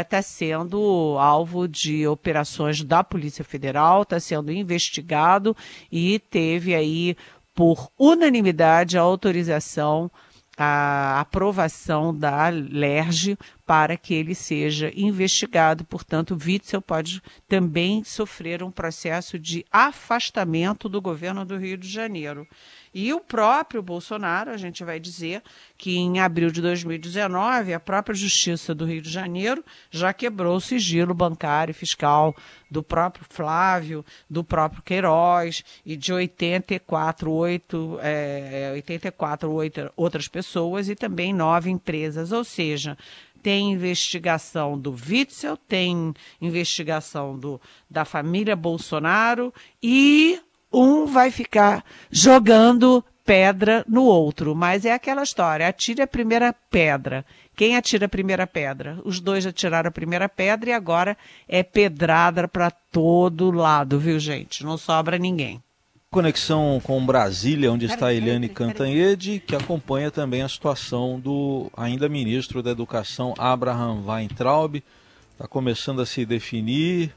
está 0.01 0.17
eh, 0.17 0.19
uh, 0.19 0.23
sendo 0.23 1.17
alvo 1.19 1.67
de 1.67 2.07
operações 2.07 2.83
da 2.83 3.03
Polícia 3.03 3.43
Federal, 3.43 4.03
está 4.03 4.19
sendo 4.19 4.51
investigado 4.51 5.55
e 5.91 6.19
teve 6.19 6.73
aí, 6.73 7.15
por 7.53 7.91
unanimidade, 7.97 8.97
a 8.97 9.01
autorização 9.01 10.11
a 10.55 11.19
aprovação 11.19 12.15
da 12.15 12.49
LERJ 12.49 13.37
para 13.65 13.97
que 13.97 14.13
ele 14.13 14.35
seja 14.35 14.91
investigado. 14.95 15.83
Portanto, 15.83 16.37
Witzel 16.39 16.81
pode 16.81 17.21
também 17.47 18.03
sofrer 18.03 18.61
um 18.61 18.69
processo 18.69 19.39
de 19.39 19.65
afastamento 19.71 20.87
do 20.87 21.01
governo 21.01 21.43
do 21.43 21.57
Rio 21.57 21.77
de 21.77 21.87
Janeiro. 21.87 22.47
E 22.93 23.12
o 23.12 23.19
próprio 23.19 23.81
Bolsonaro, 23.81 24.51
a 24.51 24.57
gente 24.57 24.83
vai 24.83 25.00
dizer 25.00 25.41
que 25.77 25.97
em 25.97 26.19
abril 26.19 26.51
de 26.51 26.62
2019, 26.62 27.73
a 27.73 27.79
própria 27.79 28.15
Justiça 28.15 28.75
do 28.75 28.85
Rio 28.85 29.01
de 29.01 29.09
Janeiro 29.09 29.63
já 29.89 30.13
quebrou 30.13 30.57
o 30.57 30.62
sigilo 30.62 31.13
bancário 31.13 31.71
e 31.71 31.73
fiscal 31.73 32.35
do 32.69 32.83
próprio 32.83 33.25
Flávio, 33.27 34.05
do 34.29 34.43
próprio 34.43 34.83
Queiroz 34.83 35.63
e 35.85 35.95
de 35.95 36.13
84, 36.13 37.31
8, 37.31 38.00
é, 38.01 38.71
84 38.73 39.51
8 39.51 39.91
outras 39.95 40.27
pessoas 40.27 40.88
e 40.88 40.95
também 40.95 41.33
nove 41.33 41.69
empresas. 41.69 42.31
Ou 42.31 42.43
seja, 42.43 42.97
tem 43.41 43.73
investigação 43.73 44.79
do 44.79 44.91
Witzel, 44.91 45.57
tem 45.57 46.13
investigação 46.39 47.38
do, 47.38 47.59
da 47.89 48.05
família 48.05 48.55
Bolsonaro 48.55 49.53
e 49.81 50.39
um 50.73 51.05
vai 51.05 51.29
ficar 51.29 51.83
jogando 52.11 53.03
pedra 53.25 53.85
no 53.87 54.03
outro. 54.03 54.55
Mas 54.55 54.85
é 54.85 54.93
aquela 54.93 55.23
história: 55.23 55.67
atire 55.67 56.01
a 56.01 56.07
primeira 56.07 56.53
pedra. 56.71 57.25
Quem 57.55 57.77
atira 57.77 58.07
a 58.07 58.09
primeira 58.09 58.47
pedra? 58.47 58.99
Os 59.05 59.19
dois 59.19 59.45
atiraram 59.45 59.87
a 59.87 59.91
primeira 59.91 60.27
pedra 60.27 60.71
e 60.71 60.73
agora 60.73 61.15
é 61.47 61.61
pedrada 61.61 62.47
para 62.47 62.71
todo 62.71 63.51
lado, 63.51 63.99
viu, 63.99 64.19
gente? 64.19 64.63
Não 64.63 64.77
sobra 64.77 65.19
ninguém. 65.19 65.61
Conexão 66.09 66.79
com 66.83 67.03
Brasília, 67.03 67.71
onde 67.71 67.85
está 67.85 68.07
a 68.07 68.13
Eliane 68.13 68.47
Cantanhede, 68.47 69.39
que 69.39 69.55
acompanha 69.55 70.11
também 70.11 70.43
a 70.43 70.49
situação 70.49 71.19
do 71.19 71.71
ainda 71.75 72.07
ministro 72.07 72.61
da 72.61 72.69
Educação, 72.71 73.33
Abraham 73.37 74.03
Weintraub. 74.05 74.83
Está 75.31 75.47
começando 75.47 76.01
a 76.01 76.05
se 76.05 76.23
definir. 76.25 77.11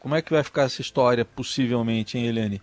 Como 0.00 0.14
é 0.14 0.22
que 0.22 0.32
vai 0.32 0.42
ficar 0.42 0.62
essa 0.62 0.80
história, 0.80 1.24
possivelmente, 1.24 2.16
hein, 2.16 2.26
Eliane? 2.26 2.60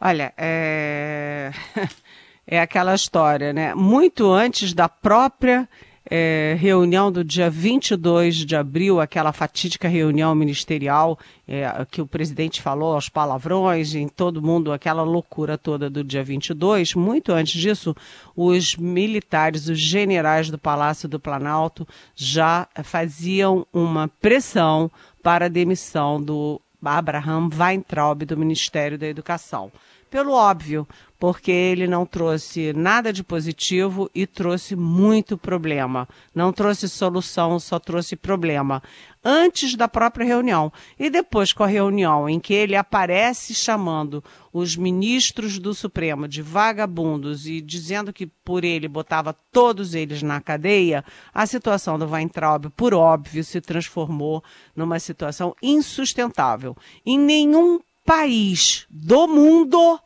Olha, 0.00 0.32
é... 0.36 1.50
é 2.46 2.60
aquela 2.60 2.94
história, 2.94 3.52
né? 3.52 3.74
Muito 3.74 4.30
antes 4.30 4.72
da 4.72 4.88
própria 4.88 5.68
é, 6.10 6.56
reunião 6.58 7.12
do 7.12 7.22
dia 7.22 7.50
22 7.50 8.36
de 8.36 8.56
abril, 8.56 9.00
aquela 9.00 9.32
fatídica 9.32 9.88
reunião 9.88 10.34
ministerial 10.34 11.18
é, 11.46 11.66
que 11.90 12.00
o 12.00 12.06
presidente 12.06 12.62
falou 12.62 12.94
aos 12.94 13.08
palavrões 13.08 13.94
em 13.94 14.08
todo 14.08 14.40
mundo, 14.40 14.72
aquela 14.72 15.02
loucura 15.02 15.58
toda 15.58 15.90
do 15.90 16.02
dia 16.02 16.24
22, 16.24 16.94
muito 16.94 17.32
antes 17.32 17.60
disso, 17.60 17.94
os 18.34 18.76
militares, 18.76 19.68
os 19.68 19.78
generais 19.78 20.48
do 20.48 20.58
Palácio 20.58 21.08
do 21.08 21.20
Planalto 21.20 21.86
já 22.14 22.66
faziam 22.82 23.66
uma 23.72 24.08
pressão 24.08 24.90
para 25.22 25.46
a 25.46 25.50
demissão 25.50 26.22
do 26.22 26.60
Abraham 26.82 27.48
Weintraub 27.52 28.24
do 28.24 28.36
Ministério 28.36 28.98
da 28.98 29.06
Educação 29.06 29.70
pelo 30.10 30.32
óbvio, 30.32 30.86
porque 31.18 31.50
ele 31.50 31.86
não 31.86 32.06
trouxe 32.06 32.72
nada 32.72 33.12
de 33.12 33.22
positivo 33.22 34.10
e 34.14 34.26
trouxe 34.26 34.74
muito 34.74 35.36
problema. 35.36 36.08
Não 36.34 36.52
trouxe 36.52 36.88
solução, 36.88 37.58
só 37.58 37.78
trouxe 37.78 38.16
problema. 38.16 38.82
Antes 39.30 39.74
da 39.74 39.86
própria 39.86 40.24
reunião. 40.24 40.72
E 40.98 41.10
depois, 41.10 41.52
com 41.52 41.62
a 41.62 41.66
reunião 41.66 42.26
em 42.30 42.40
que 42.40 42.54
ele 42.54 42.74
aparece 42.74 43.54
chamando 43.54 44.24
os 44.50 44.74
ministros 44.74 45.58
do 45.58 45.74
Supremo 45.74 46.26
de 46.26 46.40
vagabundos 46.40 47.46
e 47.46 47.60
dizendo 47.60 48.10
que 48.10 48.26
por 48.26 48.64
ele 48.64 48.88
botava 48.88 49.34
todos 49.52 49.94
eles 49.94 50.22
na 50.22 50.40
cadeia, 50.40 51.04
a 51.34 51.44
situação 51.44 51.98
do 51.98 52.08
Weintraub, 52.08 52.70
por 52.74 52.94
óbvio, 52.94 53.44
se 53.44 53.60
transformou 53.60 54.42
numa 54.74 54.98
situação 54.98 55.54
insustentável. 55.62 56.74
Em 57.04 57.18
nenhum 57.18 57.80
país 58.06 58.86
do 58.88 59.28
mundo, 59.28 60.00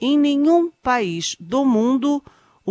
em 0.00 0.16
nenhum 0.16 0.70
país 0.80 1.34
do 1.40 1.64
mundo, 1.64 2.22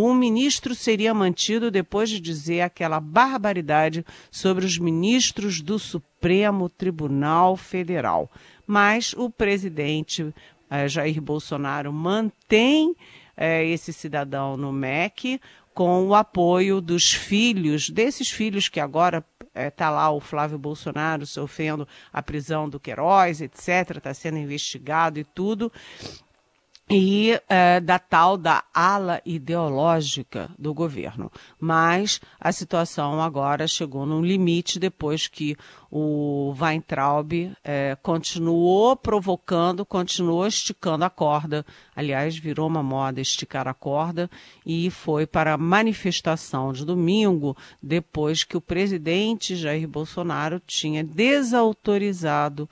um 0.04 0.14
ministro 0.14 0.74
seria 0.74 1.12
mantido 1.12 1.70
depois 1.70 2.08
de 2.08 2.20
dizer 2.20 2.62
aquela 2.62 3.00
barbaridade 3.00 4.04
sobre 4.30 4.64
os 4.64 4.78
ministros 4.78 5.60
do 5.60 5.78
Supremo 5.78 6.68
Tribunal 6.68 7.56
Federal. 7.56 8.30
Mas 8.66 9.12
o 9.14 9.28
presidente 9.28 10.34
eh, 10.70 10.88
Jair 10.88 11.20
Bolsonaro 11.20 11.92
mantém 11.92 12.94
eh, 13.36 13.64
esse 13.66 13.92
cidadão 13.92 14.56
no 14.56 14.72
MEC 14.72 15.40
com 15.74 16.06
o 16.06 16.14
apoio 16.14 16.80
dos 16.80 17.12
filhos, 17.12 17.88
desses 17.88 18.30
filhos 18.30 18.68
que 18.68 18.80
agora 18.80 19.24
está 19.54 19.86
é, 19.86 19.90
lá 19.90 20.10
o 20.10 20.20
Flávio 20.20 20.58
Bolsonaro 20.58 21.26
sofrendo 21.26 21.86
a 22.12 22.22
prisão 22.22 22.68
do 22.68 22.78
Queiroz, 22.78 23.40
etc., 23.40 23.96
está 23.96 24.12
sendo 24.14 24.38
investigado 24.38 25.18
e 25.18 25.24
tudo. 25.24 25.72
E 26.90 27.40
é, 27.48 27.78
da 27.78 28.00
tal 28.00 28.36
da 28.36 28.64
ala 28.74 29.22
ideológica 29.24 30.50
do 30.58 30.74
governo. 30.74 31.30
Mas 31.58 32.20
a 32.40 32.50
situação 32.50 33.22
agora 33.22 33.68
chegou 33.68 34.04
num 34.04 34.20
limite 34.20 34.80
depois 34.80 35.28
que 35.28 35.56
o 35.88 36.52
Weintraub 36.60 37.32
é, 37.62 37.96
continuou 38.02 38.96
provocando, 38.96 39.86
continuou 39.86 40.46
esticando 40.46 41.04
a 41.04 41.10
corda. 41.10 41.64
Aliás, 41.94 42.36
virou 42.36 42.66
uma 42.66 42.82
moda 42.82 43.20
esticar 43.20 43.68
a 43.68 43.74
corda 43.74 44.28
e 44.66 44.90
foi 44.90 45.26
para 45.26 45.54
a 45.54 45.58
manifestação 45.58 46.72
de 46.72 46.84
domingo, 46.84 47.56
depois 47.80 48.42
que 48.42 48.56
o 48.56 48.60
presidente 48.60 49.54
Jair 49.54 49.86
Bolsonaro 49.86 50.60
tinha 50.66 51.04
desautorizado 51.04 52.68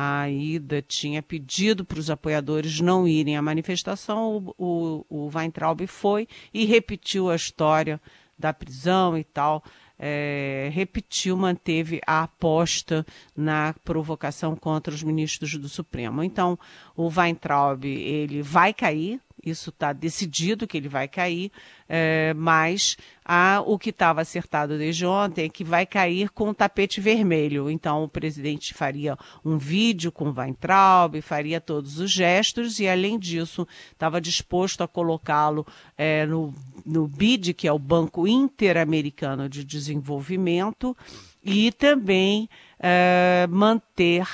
a 0.00 0.30
ida 0.30 0.80
tinha 0.80 1.20
pedido 1.20 1.84
para 1.84 1.98
os 1.98 2.08
apoiadores 2.08 2.80
não 2.80 3.08
irem 3.08 3.36
à 3.36 3.42
manifestação, 3.42 4.54
o, 4.56 5.04
o, 5.10 5.26
o 5.26 5.30
Weintraub 5.34 5.84
foi 5.88 6.28
e 6.54 6.64
repetiu 6.64 7.28
a 7.28 7.34
história 7.34 8.00
da 8.38 8.52
prisão 8.52 9.18
e 9.18 9.24
tal. 9.24 9.60
É, 9.98 10.70
repetiu, 10.72 11.36
manteve 11.36 12.00
a 12.06 12.22
aposta 12.22 13.04
na 13.36 13.74
provocação 13.84 14.54
contra 14.54 14.94
os 14.94 15.02
ministros 15.02 15.56
do 15.56 15.68
Supremo. 15.68 16.22
Então, 16.22 16.56
o 16.94 17.08
Weintraub 17.08 17.84
ele 17.84 18.40
vai 18.40 18.72
cair, 18.72 19.20
isso 19.48 19.70
está 19.70 19.92
decidido 19.92 20.66
que 20.66 20.76
ele 20.76 20.88
vai 20.88 21.08
cair, 21.08 21.50
é, 21.88 22.34
mas 22.34 22.96
a, 23.24 23.62
o 23.66 23.78
que 23.78 23.90
estava 23.90 24.20
acertado 24.20 24.78
desde 24.78 25.04
ontem 25.04 25.44
é 25.44 25.48
que 25.48 25.64
vai 25.64 25.84
cair 25.84 26.30
com 26.30 26.50
o 26.50 26.54
tapete 26.54 27.00
vermelho. 27.00 27.70
Então, 27.70 28.04
o 28.04 28.08
presidente 28.08 28.74
faria 28.74 29.16
um 29.44 29.58
vídeo 29.58 30.10
com 30.10 30.32
Weintraub, 30.32 31.20
faria 31.20 31.60
todos 31.60 31.98
os 31.98 32.10
gestos 32.10 32.78
e, 32.80 32.88
além 32.88 33.18
disso, 33.18 33.66
estava 33.92 34.20
disposto 34.20 34.82
a 34.82 34.88
colocá-lo 34.88 35.66
é, 35.96 36.26
no, 36.26 36.54
no 36.84 37.06
BID, 37.06 37.54
que 37.54 37.68
é 37.68 37.72
o 37.72 37.78
Banco 37.78 38.26
Interamericano 38.26 39.48
de 39.48 39.64
Desenvolvimento, 39.64 40.96
e 41.44 41.72
também 41.72 42.48
é, 42.78 43.46
manter 43.50 44.26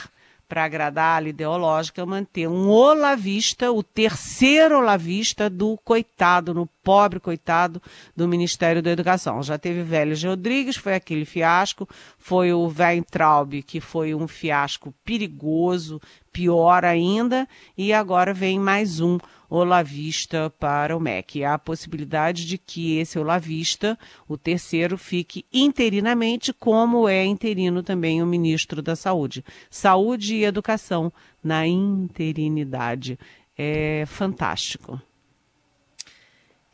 para 0.49 0.65
agradar 0.65 1.23
a 1.23 1.29
ideológica, 1.29 2.05
manter 2.05 2.47
um 2.49 2.69
olavista, 2.69 3.73
o 3.73 3.83
terceiro 3.83 4.79
olavista 4.79 5.49
do 5.49 5.79
coitado, 5.85 6.55
no 6.55 6.69
pobre 6.85 7.19
coitado 7.19 7.81
do 8.15 8.29
Ministério 8.29 8.83
da 8.83 8.91
Educação. 8.91 9.43
Já 9.43 9.57
teve 9.57 9.83
Vélez 9.83 10.23
Rodrigues, 10.23 10.77
foi 10.77 10.95
aquele 10.95 11.25
fiasco, 11.25 11.89
foi 12.19 12.53
o 12.53 12.67
Weintraub, 12.67 13.63
que 13.63 13.81
foi 13.81 14.15
um 14.15 14.29
fiasco 14.29 14.95
perigoso, 15.03 16.01
pior 16.31 16.85
ainda, 16.85 17.49
e 17.77 17.93
agora 17.93 18.35
vem 18.35 18.59
mais 18.59 19.01
um 19.01 19.19
olavista 19.49 20.53
para 20.59 20.97
o 20.97 21.01
MEC. 21.01 21.45
Há 21.45 21.55
a 21.55 21.59
possibilidade 21.59 22.45
de 22.45 22.59
que 22.59 22.99
esse 22.99 23.19
olavista, 23.19 23.99
o 24.29 24.37
terceiro, 24.37 24.99
fique 24.99 25.45
interinamente, 25.53 26.53
como 26.53 27.09
é 27.09 27.25
interino 27.25 27.83
também 27.83 28.23
o 28.23 28.27
ministro 28.27 28.83
da 28.83 28.97
Saúde. 28.97 29.45
Saúde 29.71 30.35
e 30.35 30.45
educação 30.45 31.13
na 31.43 31.67
interinidade. 31.67 33.19
É 33.57 34.05
fantástico. 34.07 35.01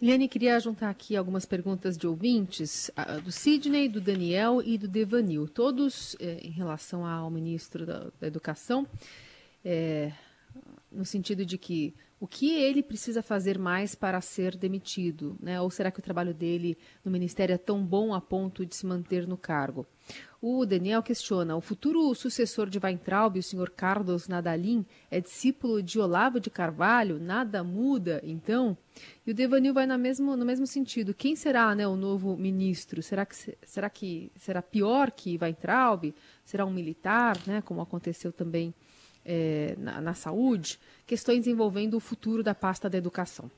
Eliane, 0.03 0.29
queria 0.29 0.59
juntar 0.59 0.89
aqui 0.89 1.15
algumas 1.15 1.45
perguntas 1.45 1.95
de 1.95 2.07
ouvintes, 2.07 2.91
do 3.23 3.31
Sidney, 3.31 3.87
do 3.87 4.01
Daniel 4.01 4.63
e 4.65 4.79
do 4.79 4.89
Devanil, 4.89 5.47
todos 5.47 6.17
é, 6.19 6.39
em 6.43 6.51
relação 6.51 7.05
ao 7.05 7.31
ministro 7.31 7.85
da, 7.85 8.11
da 8.19 8.27
Educação, 8.27 8.87
é, 9.63 10.11
no 10.91 11.05
sentido 11.05 11.45
de 11.45 11.59
que 11.59 11.95
o 12.21 12.29
que 12.29 12.51
ele 12.51 12.83
precisa 12.83 13.23
fazer 13.23 13.59
mais 13.59 13.95
para 13.95 14.21
ser 14.21 14.55
demitido? 14.55 15.39
Né? 15.41 15.59
Ou 15.59 15.71
será 15.71 15.91
que 15.91 16.01
o 16.01 16.03
trabalho 16.03 16.35
dele 16.35 16.77
no 17.03 17.11
Ministério 17.11 17.55
é 17.55 17.59
tão 17.59 17.83
bom 17.83 18.13
a 18.13 18.21
ponto 18.21 18.67
de 18.67 18.77
se 18.77 18.85
manter 18.85 19.27
no 19.27 19.39
cargo? 19.39 19.87
O 20.43 20.67
Daniel 20.67 21.03
questiona: 21.03 21.57
o 21.57 21.63
futuro 21.63 22.15
sucessor 22.15 22.69
de 22.69 22.79
Weintraub, 22.79 23.39
o 23.39 23.43
senhor 23.43 23.71
Carlos 23.71 24.29
Nadalim, 24.29 24.85
é 25.11 25.19
discípulo 25.19 25.83
de 25.83 25.99
Olavo 25.99 26.39
de 26.39 26.51
Carvalho? 26.51 27.19
Nada 27.19 27.65
muda, 27.65 28.21
então? 28.23 28.77
E 29.27 29.31
o 29.31 29.35
Devanil 29.35 29.73
vai 29.73 29.87
no 29.87 29.97
mesmo, 29.97 30.37
no 30.37 30.45
mesmo 30.45 30.67
sentido. 30.67 31.15
Quem 31.15 31.35
será 31.35 31.75
né, 31.75 31.89
o 31.89 31.97
novo 31.97 32.37
ministro? 32.37 33.03
Será 33.03 33.25
que, 33.25 33.57
será 33.63 33.89
que 33.89 34.31
será 34.37 34.61
pior 34.61 35.11
que 35.11 35.39
Weintraub? 35.41 36.15
Será 36.45 36.67
um 36.67 36.73
militar, 36.73 37.39
né, 37.47 37.63
como 37.63 37.81
aconteceu 37.81 38.31
também 38.31 38.75
é, 39.33 39.77
na, 39.79 40.01
na 40.01 40.13
saúde, 40.13 40.77
questões 41.07 41.47
envolvendo 41.47 41.97
o 41.97 42.01
futuro 42.01 42.43
da 42.43 42.53
pasta 42.53 42.91
da 42.91 42.99
educação. 42.99 43.49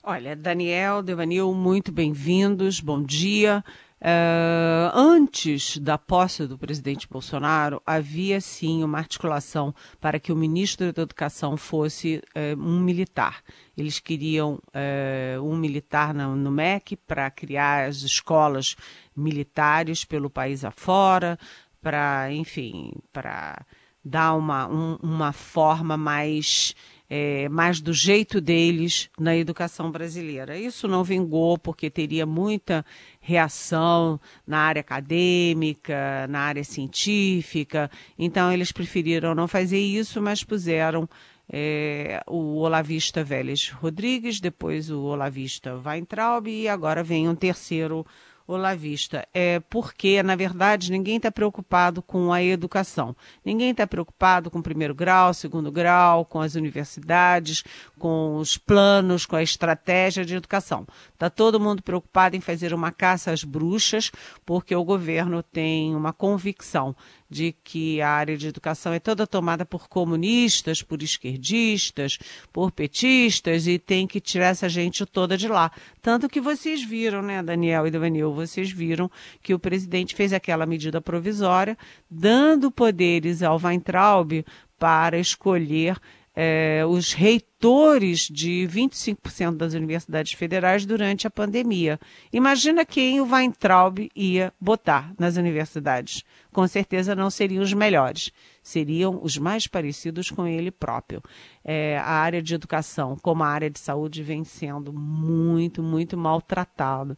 Olha, 0.00 0.36
Daniel, 0.36 1.02
Devanil, 1.02 1.52
muito 1.52 1.90
bem-vindos, 1.90 2.78
bom 2.78 3.02
dia. 3.02 3.64
Uh, 4.00 4.92
antes 4.94 5.78
da 5.78 5.96
posse 5.96 6.46
do 6.46 6.58
presidente 6.58 7.08
Bolsonaro, 7.08 7.82
havia 7.84 8.40
sim 8.40 8.84
uma 8.84 8.98
articulação 8.98 9.74
para 9.98 10.20
que 10.20 10.30
o 10.30 10.36
ministro 10.36 10.92
da 10.92 11.02
Educação 11.02 11.56
fosse 11.56 12.22
uh, 12.36 12.60
um 12.60 12.80
militar. 12.80 13.42
Eles 13.76 13.98
queriam 13.98 14.60
uh, 14.68 15.42
um 15.42 15.56
militar 15.56 16.12
no, 16.14 16.36
no 16.36 16.50
MEC 16.50 16.96
para 16.96 17.30
criar 17.30 17.88
as 17.88 18.02
escolas 18.02 18.76
militares 19.16 20.04
pelo 20.04 20.28
país 20.28 20.64
afora, 20.64 21.38
para, 21.80 22.30
enfim, 22.30 22.92
para 23.10 23.64
dar 24.04 24.34
uma, 24.34 24.68
um, 24.68 24.98
uma 25.02 25.32
forma 25.32 25.96
mais, 25.96 26.74
é, 27.08 27.48
mais 27.48 27.80
do 27.80 27.92
jeito 27.92 28.40
deles 28.40 29.08
na 29.18 29.34
educação 29.34 29.90
brasileira. 29.90 30.58
Isso 30.58 30.86
não 30.86 31.02
vingou 31.02 31.56
porque 31.56 31.88
teria 31.88 32.26
muita 32.26 32.84
reação 33.20 34.20
na 34.46 34.58
área 34.58 34.80
acadêmica, 34.80 36.26
na 36.28 36.40
área 36.40 36.64
científica, 36.64 37.90
então 38.18 38.52
eles 38.52 38.70
preferiram 38.72 39.34
não 39.34 39.48
fazer 39.48 39.80
isso, 39.80 40.20
mas 40.20 40.44
puseram 40.44 41.08
é, 41.48 42.22
o 42.26 42.56
Olavista 42.56 43.22
Vélez 43.22 43.68
Rodrigues, 43.70 44.40
depois 44.40 44.90
o 44.90 45.00
Olavista 45.02 45.74
Weintraub 45.74 46.48
e 46.48 46.68
agora 46.68 47.02
vem 47.02 47.28
um 47.28 47.34
terceiro 47.34 48.06
Olavista, 48.46 49.26
é 49.32 49.58
porque, 49.58 50.22
na 50.22 50.36
verdade, 50.36 50.92
ninguém 50.92 51.16
está 51.16 51.32
preocupado 51.32 52.02
com 52.02 52.30
a 52.30 52.42
educação. 52.42 53.16
Ninguém 53.42 53.70
está 53.70 53.86
preocupado 53.86 54.50
com 54.50 54.58
o 54.58 54.62
primeiro 54.62 54.94
grau, 54.94 55.32
segundo 55.32 55.72
grau, 55.72 56.26
com 56.26 56.40
as 56.40 56.54
universidades, 56.54 57.64
com 57.98 58.36
os 58.36 58.58
planos, 58.58 59.24
com 59.24 59.34
a 59.34 59.42
estratégia 59.42 60.26
de 60.26 60.34
educação. 60.34 60.86
Está 61.14 61.30
todo 61.30 61.58
mundo 61.58 61.82
preocupado 61.82 62.36
em 62.36 62.40
fazer 62.40 62.74
uma 62.74 62.92
caça 62.92 63.32
às 63.32 63.42
bruxas, 63.42 64.10
porque 64.44 64.76
o 64.76 64.84
governo 64.84 65.42
tem 65.42 65.96
uma 65.96 66.12
convicção 66.12 66.94
de 67.34 67.52
que 67.64 68.00
a 68.00 68.10
área 68.10 68.36
de 68.36 68.46
educação 68.46 68.92
é 68.92 69.00
toda 69.00 69.26
tomada 69.26 69.66
por 69.66 69.88
comunistas, 69.88 70.82
por 70.82 71.02
esquerdistas, 71.02 72.16
por 72.52 72.70
petistas 72.70 73.66
e 73.66 73.76
tem 73.76 74.06
que 74.06 74.20
tirar 74.20 74.50
essa 74.50 74.68
gente 74.68 75.04
toda 75.04 75.36
de 75.36 75.48
lá. 75.48 75.72
Tanto 76.00 76.28
que 76.28 76.40
vocês 76.40 76.84
viram, 76.84 77.22
né, 77.22 77.42
Daniel 77.42 77.88
e 77.88 77.90
Devanil, 77.90 78.32
vocês 78.32 78.70
viram 78.70 79.10
que 79.42 79.52
o 79.52 79.58
presidente 79.58 80.14
fez 80.14 80.32
aquela 80.32 80.64
medida 80.64 81.00
provisória, 81.00 81.76
dando 82.08 82.70
poderes 82.70 83.42
ao 83.42 83.60
Weintraub 83.60 84.44
para 84.78 85.18
escolher 85.18 85.98
é, 86.34 86.84
os 86.86 87.12
reitores 87.12 88.28
de 88.28 88.68
25% 88.70 89.56
das 89.56 89.74
universidades 89.74 90.32
federais 90.32 90.84
durante 90.84 91.26
a 91.26 91.30
pandemia. 91.30 91.98
Imagina 92.32 92.84
quem 92.84 93.20
o 93.20 93.30
Weintraub 93.30 94.10
ia 94.14 94.52
botar 94.60 95.14
nas 95.18 95.36
universidades. 95.36 96.24
Com 96.52 96.66
certeza 96.66 97.14
não 97.14 97.30
seriam 97.30 97.62
os 97.62 97.72
melhores, 97.72 98.32
seriam 98.62 99.20
os 99.22 99.38
mais 99.38 99.66
parecidos 99.66 100.30
com 100.30 100.46
ele 100.46 100.70
próprio. 100.70 101.22
É, 101.64 101.98
a 101.98 102.10
área 102.10 102.42
de 102.42 102.54
educação, 102.54 103.16
como 103.22 103.44
a 103.44 103.48
área 103.48 103.70
de 103.70 103.78
saúde, 103.78 104.22
vem 104.22 104.42
sendo 104.44 104.92
muito, 104.92 105.82
muito 105.82 106.16
maltratada 106.16 107.16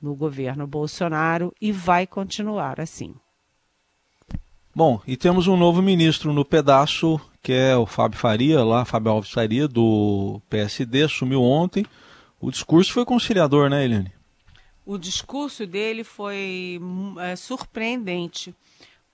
no 0.00 0.14
governo 0.14 0.66
Bolsonaro 0.66 1.54
e 1.60 1.72
vai 1.72 2.06
continuar 2.06 2.80
assim. 2.80 3.14
Bom, 4.76 5.00
e 5.06 5.16
temos 5.16 5.46
um 5.46 5.56
novo 5.56 5.80
ministro 5.80 6.34
no 6.34 6.44
pedaço 6.44 7.18
que 7.42 7.50
é 7.50 7.74
o 7.74 7.86
Fábio 7.86 8.18
Faria, 8.18 8.62
lá, 8.62 8.84
Fábio 8.84 9.10
Alves 9.10 9.30
Faria, 9.30 9.66
do 9.66 10.38
PSD, 10.50 11.04
assumiu 11.04 11.42
ontem. 11.42 11.86
O 12.38 12.50
discurso 12.50 12.92
foi 12.92 13.02
conciliador, 13.06 13.70
né, 13.70 13.86
Eliane? 13.86 14.12
O 14.84 14.98
discurso 14.98 15.66
dele 15.66 16.04
foi 16.04 16.78
é, 17.20 17.34
surpreendente, 17.36 18.54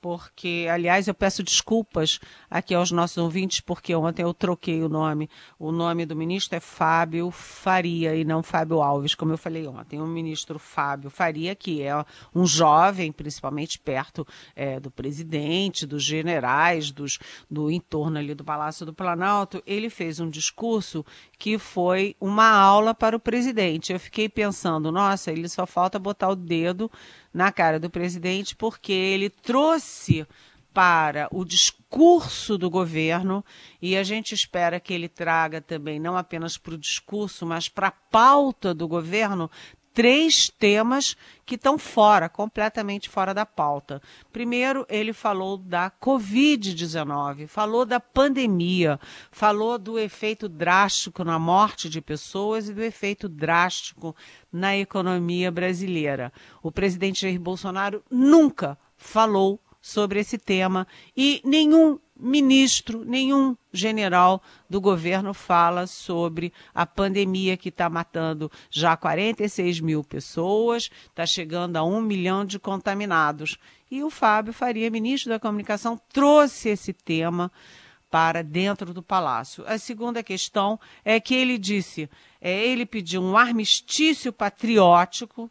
porque, 0.03 0.67
aliás, 0.69 1.07
eu 1.07 1.15
peço 1.15 1.45
desculpas 1.45 2.19
aqui 2.51 2.75
aos 2.75 2.91
nossos 2.91 3.19
ouvintes, 3.19 3.61
porque 3.61 3.95
ontem 3.95 4.25
eu 4.25 4.35
troquei 4.35 4.83
o 4.83 4.89
nome. 4.89 5.31
O 5.57 5.71
nome 5.71 6.05
do 6.05 6.17
ministro 6.17 6.57
é 6.57 6.61
Fábio 6.61 7.31
Faria 7.31 8.13
e 8.17 8.25
não 8.25 8.43
Fábio 8.43 8.83
Alves, 8.83 9.15
como 9.15 9.33
eu 9.33 9.39
falei 9.39 9.65
ontem. 9.65 10.01
O 10.01 10.07
ministro 10.07 10.59
Fábio 10.59 11.09
Faria, 11.09 11.55
que 11.55 11.81
é 11.83 11.95
um 12.35 12.45
jovem, 12.45 13.13
principalmente 13.13 13.79
perto 13.79 14.27
é, 14.57 14.81
do 14.81 14.91
presidente, 14.91 15.87
dos 15.87 16.03
generais, 16.03 16.91
dos, 16.91 17.21
do 17.49 17.71
entorno 17.71 18.19
ali 18.19 18.35
do 18.35 18.43
Palácio 18.45 18.85
do 18.85 18.93
Planalto, 18.93 19.63
ele 19.65 19.89
fez 19.89 20.19
um 20.19 20.29
discurso 20.29 21.07
que 21.39 21.59
foi 21.59 22.17
uma 22.21 22.51
aula 22.51 22.93
para 22.93 23.17
o 23.17 23.21
presidente. 23.21 23.93
Eu 23.93 24.01
fiquei 24.01 24.29
pensando, 24.29 24.91
nossa, 24.91 25.31
ele 25.31 25.49
só 25.49 25.65
falta 25.65 25.97
botar 25.97 26.29
o 26.29 26.35
dedo 26.35 26.91
na 27.33 27.51
cara 27.51 27.79
do 27.81 27.91
presidente, 27.91 28.55
porque 28.55 28.93
ele 28.93 29.31
trouxe 29.31 30.27
para 30.73 31.29
o 31.31 31.45
discurso 31.45 32.57
do 32.57 32.71
governo 32.71 33.45
e 33.81 33.97
a 33.97 34.03
gente 34.03 34.35
espera 34.35 34.81
que 34.81 34.93
ele 34.93 35.09
traga 35.09 35.61
também, 35.61 36.01
não 36.01 36.17
apenas 36.17 36.57
para 36.57 36.75
o 36.75 36.79
discurso, 36.79 37.45
mas 37.45 37.69
para 37.69 37.89
a 37.89 37.93
pauta 37.93 38.73
do 38.73 38.89
governo, 38.89 39.51
três 39.93 40.49
temas 40.49 41.17
que 41.45 41.57
estão 41.57 41.77
fora, 41.77 42.29
completamente 42.29 43.09
fora 43.09 43.35
da 43.35 43.45
pauta. 43.45 44.01
Primeiro, 44.33 44.87
ele 44.89 45.13
falou 45.13 45.57
da 45.57 45.91
Covid-19, 45.91 47.47
falou 47.47 47.85
da 47.85 48.01
pandemia, 48.01 48.99
falou 49.31 49.79
do 49.79 49.99
efeito 49.99 50.49
drástico 50.49 51.25
na 51.25 51.39
morte 51.39 51.89
de 51.89 52.01
pessoas 52.01 52.69
e 52.69 52.75
do 52.75 52.83
efeito 52.83 53.29
drástico 53.29 54.15
na 54.53 54.77
economia 54.77 55.51
brasileira. 55.51 56.33
O 56.63 56.73
presidente 56.73 57.23
Jair 57.23 57.41
Bolsonaro 57.41 58.03
nunca 58.11 58.79
falou 58.97 59.61
sobre 59.81 60.21
esse 60.21 60.39
tema 60.39 60.87
e 61.17 61.43
nenhum 61.45 61.99
ministro, 62.17 63.05
nenhum 63.05 63.57
general 63.73 64.43
do 64.69 64.81
governo 64.81 65.33
fala 65.35 65.87
sobre 65.87 66.53
a 66.75 66.87
pandemia 66.87 67.57
que 67.57 67.69
está 67.69 67.89
matando 67.89 68.51
já 68.71 68.97
46 68.97 69.81
mil 69.81 70.05
pessoas, 70.05 70.91
está 71.09 71.27
chegando 71.27 71.77
a 71.77 71.85
um 71.85 72.01
milhão 72.01 72.45
de 72.45 72.59
contaminados. 72.59 73.59
E 73.91 74.03
o 74.03 74.11
Fábio 74.11 74.53
Faria, 74.53 74.91
ministro 74.91 75.31
da 75.31 75.41
Comunicação, 75.41 76.01
trouxe 76.13 76.71
esse 76.71 76.93
tema 76.93 77.51
para 78.11 78.43
dentro 78.43 78.93
do 78.93 79.03
palácio. 79.03 79.65
A 79.67 79.79
segunda 79.79 80.23
questão 80.23 80.79
é 81.03 81.19
que 81.19 81.35
ele 81.35 81.57
disse, 81.57 82.11
é, 82.41 82.67
ele 82.67 82.85
pediu 82.85 83.23
um 83.23 83.37
armistício 83.37 84.33
patriótico 84.33 85.51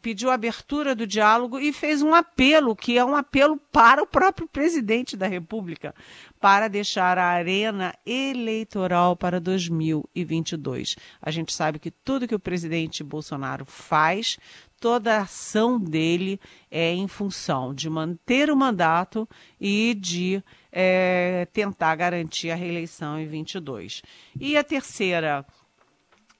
pediu 0.00 0.30
a 0.30 0.34
abertura 0.34 0.94
do 0.94 1.06
diálogo 1.06 1.58
e 1.58 1.72
fez 1.72 2.02
um 2.02 2.14
apelo, 2.14 2.74
que 2.74 2.98
é 2.98 3.04
um 3.04 3.14
apelo 3.14 3.56
para 3.72 4.02
o 4.02 4.06
próprio 4.06 4.48
presidente 4.48 5.16
da 5.16 5.26
República, 5.26 5.94
para 6.40 6.68
deixar 6.68 7.18
a 7.18 7.26
arena 7.26 7.94
eleitoral 8.04 9.16
para 9.16 9.40
2022. 9.40 10.96
A 11.22 11.30
gente 11.30 11.52
sabe 11.52 11.78
que 11.78 11.90
tudo 11.90 12.28
que 12.28 12.34
o 12.34 12.40
presidente 12.40 13.04
Bolsonaro 13.04 13.64
faz, 13.64 14.38
toda 14.80 15.16
a 15.16 15.22
ação 15.22 15.78
dele 15.78 16.38
é 16.70 16.92
em 16.92 17.08
função 17.08 17.72
de 17.72 17.88
manter 17.88 18.50
o 18.50 18.56
mandato 18.56 19.28
e 19.60 19.94
de 19.94 20.42
é, 20.70 21.46
tentar 21.52 21.94
garantir 21.94 22.50
a 22.50 22.54
reeleição 22.54 23.18
em 23.18 23.26
22. 23.26 24.02
E 24.38 24.56
a 24.56 24.64
terceira 24.64 25.46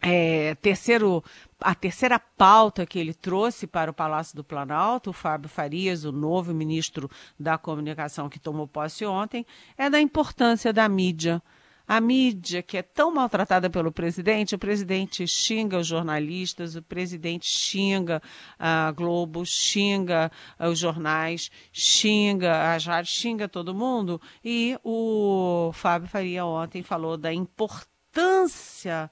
é, 0.07 0.55
terceiro, 0.57 1.25
a 1.59 1.75
terceira 1.75 2.19
pauta 2.19 2.85
que 2.85 2.99
ele 2.99 3.15
trouxe 3.15 3.67
para 3.67 3.91
o 3.91 3.95
Palácio 3.95 4.37
do 4.37 4.45
Planalto, 4.45 5.09
o 5.11 5.15
Fábio 5.15 5.49
Farias, 5.49 6.05
o 6.05 6.13
novo 6.13 6.53
ministro 6.53 7.11
da 7.41 7.57
Comunicação 7.57 8.29
que 8.29 8.39
tomou 8.39 8.69
posse 8.69 9.07
ontem, 9.07 9.47
é 9.79 9.89
da 9.89 9.99
importância 9.99 10.75
da 10.75 10.87
mídia. 10.91 11.43
A 11.89 12.03
mídia, 12.03 12.63
que 12.63 12.77
é 12.77 12.83
tão 12.83 13.15
maltratada 13.15 13.71
pelo 13.71 13.91
presidente, 13.91 14.55
o 14.55 14.59
presidente 14.59 15.27
xinga 15.27 15.79
os 15.79 15.87
jornalistas, 15.87 16.77
o 16.77 16.83
presidente 16.83 17.47
xinga 17.47 18.23
a 18.59 18.93
Globo, 18.93 19.45
xinga 19.47 20.31
os 20.59 20.79
jornais, 20.79 21.51
xinga 21.73 22.75
as 22.75 22.85
rádios, 22.85 23.15
xinga 23.15 23.49
todo 23.49 23.75
mundo. 23.75 24.21
E 24.45 24.79
o 24.83 25.71
Fábio 25.73 26.09
Faria 26.09 26.45
ontem 26.45 26.83
falou 26.83 27.17
da 27.17 27.33
importância 27.33 29.11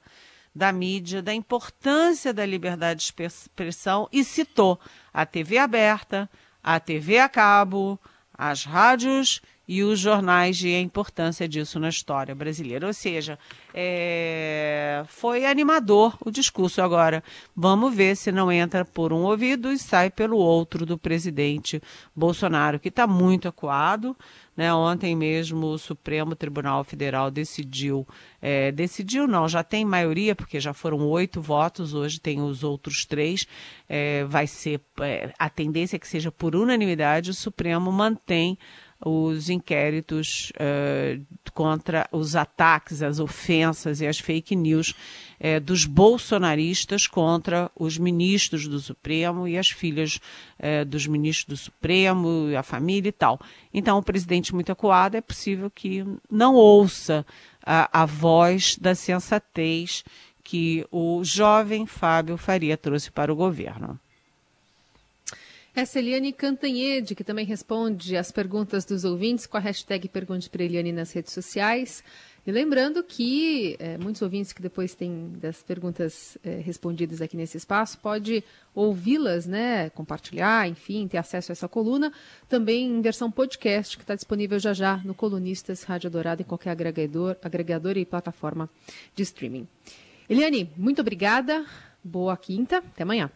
da 0.54 0.72
mídia, 0.72 1.22
da 1.22 1.32
importância 1.32 2.32
da 2.32 2.44
liberdade 2.44 3.00
de 3.00 3.22
expressão 3.24 4.08
e 4.12 4.22
citou 4.22 4.78
a 5.12 5.24
TV 5.24 5.58
aberta, 5.58 6.28
a 6.62 6.78
TV 6.78 7.18
a 7.18 7.28
cabo, 7.28 7.98
as 8.36 8.64
rádios 8.64 9.40
e 9.66 9.82
os 9.82 9.98
jornais 9.98 10.62
e 10.62 10.74
a 10.74 10.80
importância 10.80 11.48
disso 11.48 11.78
na 11.78 11.88
história 11.88 12.34
brasileira. 12.34 12.86
Ou 12.86 12.92
seja, 12.92 13.38
é, 13.72 15.04
foi 15.06 15.46
animador 15.46 16.16
o 16.24 16.30
discurso. 16.30 16.82
Agora, 16.82 17.22
vamos 17.54 17.94
ver 17.94 18.16
se 18.16 18.32
não 18.32 18.50
entra 18.50 18.84
por 18.84 19.12
um 19.12 19.22
ouvido 19.22 19.70
e 19.70 19.78
sai 19.78 20.10
pelo 20.10 20.36
outro 20.36 20.84
do 20.84 20.98
presidente 20.98 21.80
Bolsonaro, 22.14 22.80
que 22.80 22.88
está 22.88 23.06
muito 23.06 23.48
acuado. 23.48 24.16
Né? 24.56 24.72
Ontem 24.74 25.16
mesmo 25.16 25.68
o 25.68 25.78
Supremo 25.78 26.36
Tribunal 26.36 26.84
Federal 26.84 27.30
decidiu, 27.30 28.06
é, 28.40 28.70
decidiu 28.70 29.26
não, 29.26 29.48
já 29.48 29.62
tem 29.62 29.84
maioria, 29.84 30.36
porque 30.36 30.60
já 30.60 30.74
foram 30.74 31.06
oito 31.08 31.40
votos, 31.40 31.94
hoje 31.94 32.20
tem 32.20 32.40
os 32.42 32.62
outros 32.62 33.06
três, 33.06 33.46
é, 33.88 34.24
vai 34.24 34.46
ser, 34.46 34.80
é, 35.00 35.32
a 35.38 35.48
tendência 35.48 35.96
é 35.96 35.98
que 35.98 36.06
seja 36.06 36.30
por 36.30 36.54
unanimidade, 36.54 37.30
o 37.30 37.34
Supremo 37.34 37.90
mantém 37.90 38.58
os 39.04 39.50
inquéritos 39.50 40.52
uh, 40.54 41.20
contra 41.52 42.08
os 42.12 42.36
ataques, 42.36 43.02
as 43.02 43.18
ofensas 43.18 44.00
e 44.00 44.06
as 44.06 44.18
fake 44.18 44.54
news 44.54 44.94
uh, 45.40 45.60
dos 45.60 45.84
bolsonaristas 45.84 47.06
contra 47.06 47.70
os 47.74 47.98
ministros 47.98 48.68
do 48.68 48.78
Supremo 48.78 49.48
e 49.48 49.58
as 49.58 49.68
filhas 49.68 50.20
uh, 50.60 50.84
dos 50.84 51.06
ministros 51.06 51.46
do 51.46 51.64
Supremo, 51.64 52.56
a 52.56 52.62
família 52.62 53.08
e 53.08 53.12
tal. 53.12 53.40
Então, 53.74 53.98
o 53.98 54.02
presidente 54.02 54.54
muito 54.54 54.70
acuado 54.70 55.16
é 55.16 55.20
possível 55.20 55.70
que 55.70 56.04
não 56.30 56.54
ouça 56.54 57.26
a, 57.64 58.02
a 58.02 58.06
voz 58.06 58.76
da 58.76 58.94
sensatez 58.94 60.04
que 60.44 60.86
o 60.90 61.24
jovem 61.24 61.86
Fábio 61.86 62.36
Faria 62.36 62.76
trouxe 62.76 63.10
para 63.10 63.32
o 63.32 63.36
governo. 63.36 63.98
Essa 65.74 65.98
é 65.98 66.02
Eliane 66.02 66.34
Cantanhede, 66.34 67.14
que 67.14 67.24
também 67.24 67.46
responde 67.46 68.14
as 68.14 68.30
perguntas 68.30 68.84
dos 68.84 69.04
ouvintes 69.04 69.46
com 69.46 69.56
a 69.56 69.60
hashtag 69.60 70.06
Pergunte 70.06 70.50
para 70.50 70.62
Eliane 70.62 70.92
nas 70.92 71.12
redes 71.12 71.32
sociais. 71.32 72.04
E 72.46 72.52
lembrando 72.52 73.02
que 73.02 73.74
é, 73.78 73.96
muitos 73.96 74.20
ouvintes 74.20 74.52
que 74.52 74.60
depois 74.60 74.94
têm 74.94 75.32
das 75.40 75.62
perguntas 75.62 76.36
é, 76.44 76.56
respondidas 76.56 77.22
aqui 77.22 77.38
nesse 77.38 77.56
espaço, 77.56 77.98
pode 78.00 78.44
ouvi-las, 78.74 79.46
né, 79.46 79.88
compartilhar, 79.90 80.68
enfim, 80.68 81.08
ter 81.08 81.16
acesso 81.16 81.52
a 81.52 81.54
essa 81.54 81.68
coluna, 81.68 82.12
também 82.50 82.86
em 82.86 83.00
versão 83.00 83.30
podcast, 83.30 83.96
que 83.96 84.02
está 84.02 84.14
disponível 84.14 84.58
já 84.58 84.74
já 84.74 84.98
no 84.98 85.14
Colunistas 85.14 85.84
Rádio 85.84 86.10
Dourado, 86.10 86.42
em 86.42 86.44
qualquer 86.44 86.70
agregador, 86.70 87.36
agregador 87.42 87.96
e 87.96 88.04
plataforma 88.04 88.68
de 89.16 89.22
streaming. 89.22 89.66
Eliane, 90.28 90.70
muito 90.76 91.00
obrigada, 91.00 91.64
boa 92.04 92.36
quinta, 92.36 92.78
até 92.78 93.04
amanhã. 93.04 93.30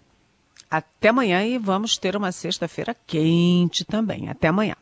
Até 0.70 1.08
amanhã 1.08 1.44
e 1.44 1.58
vamos 1.58 1.96
ter 1.96 2.16
uma 2.16 2.32
sexta-feira 2.32 2.96
quente 3.06 3.84
também. 3.84 4.28
Até 4.28 4.48
amanhã. 4.48 4.74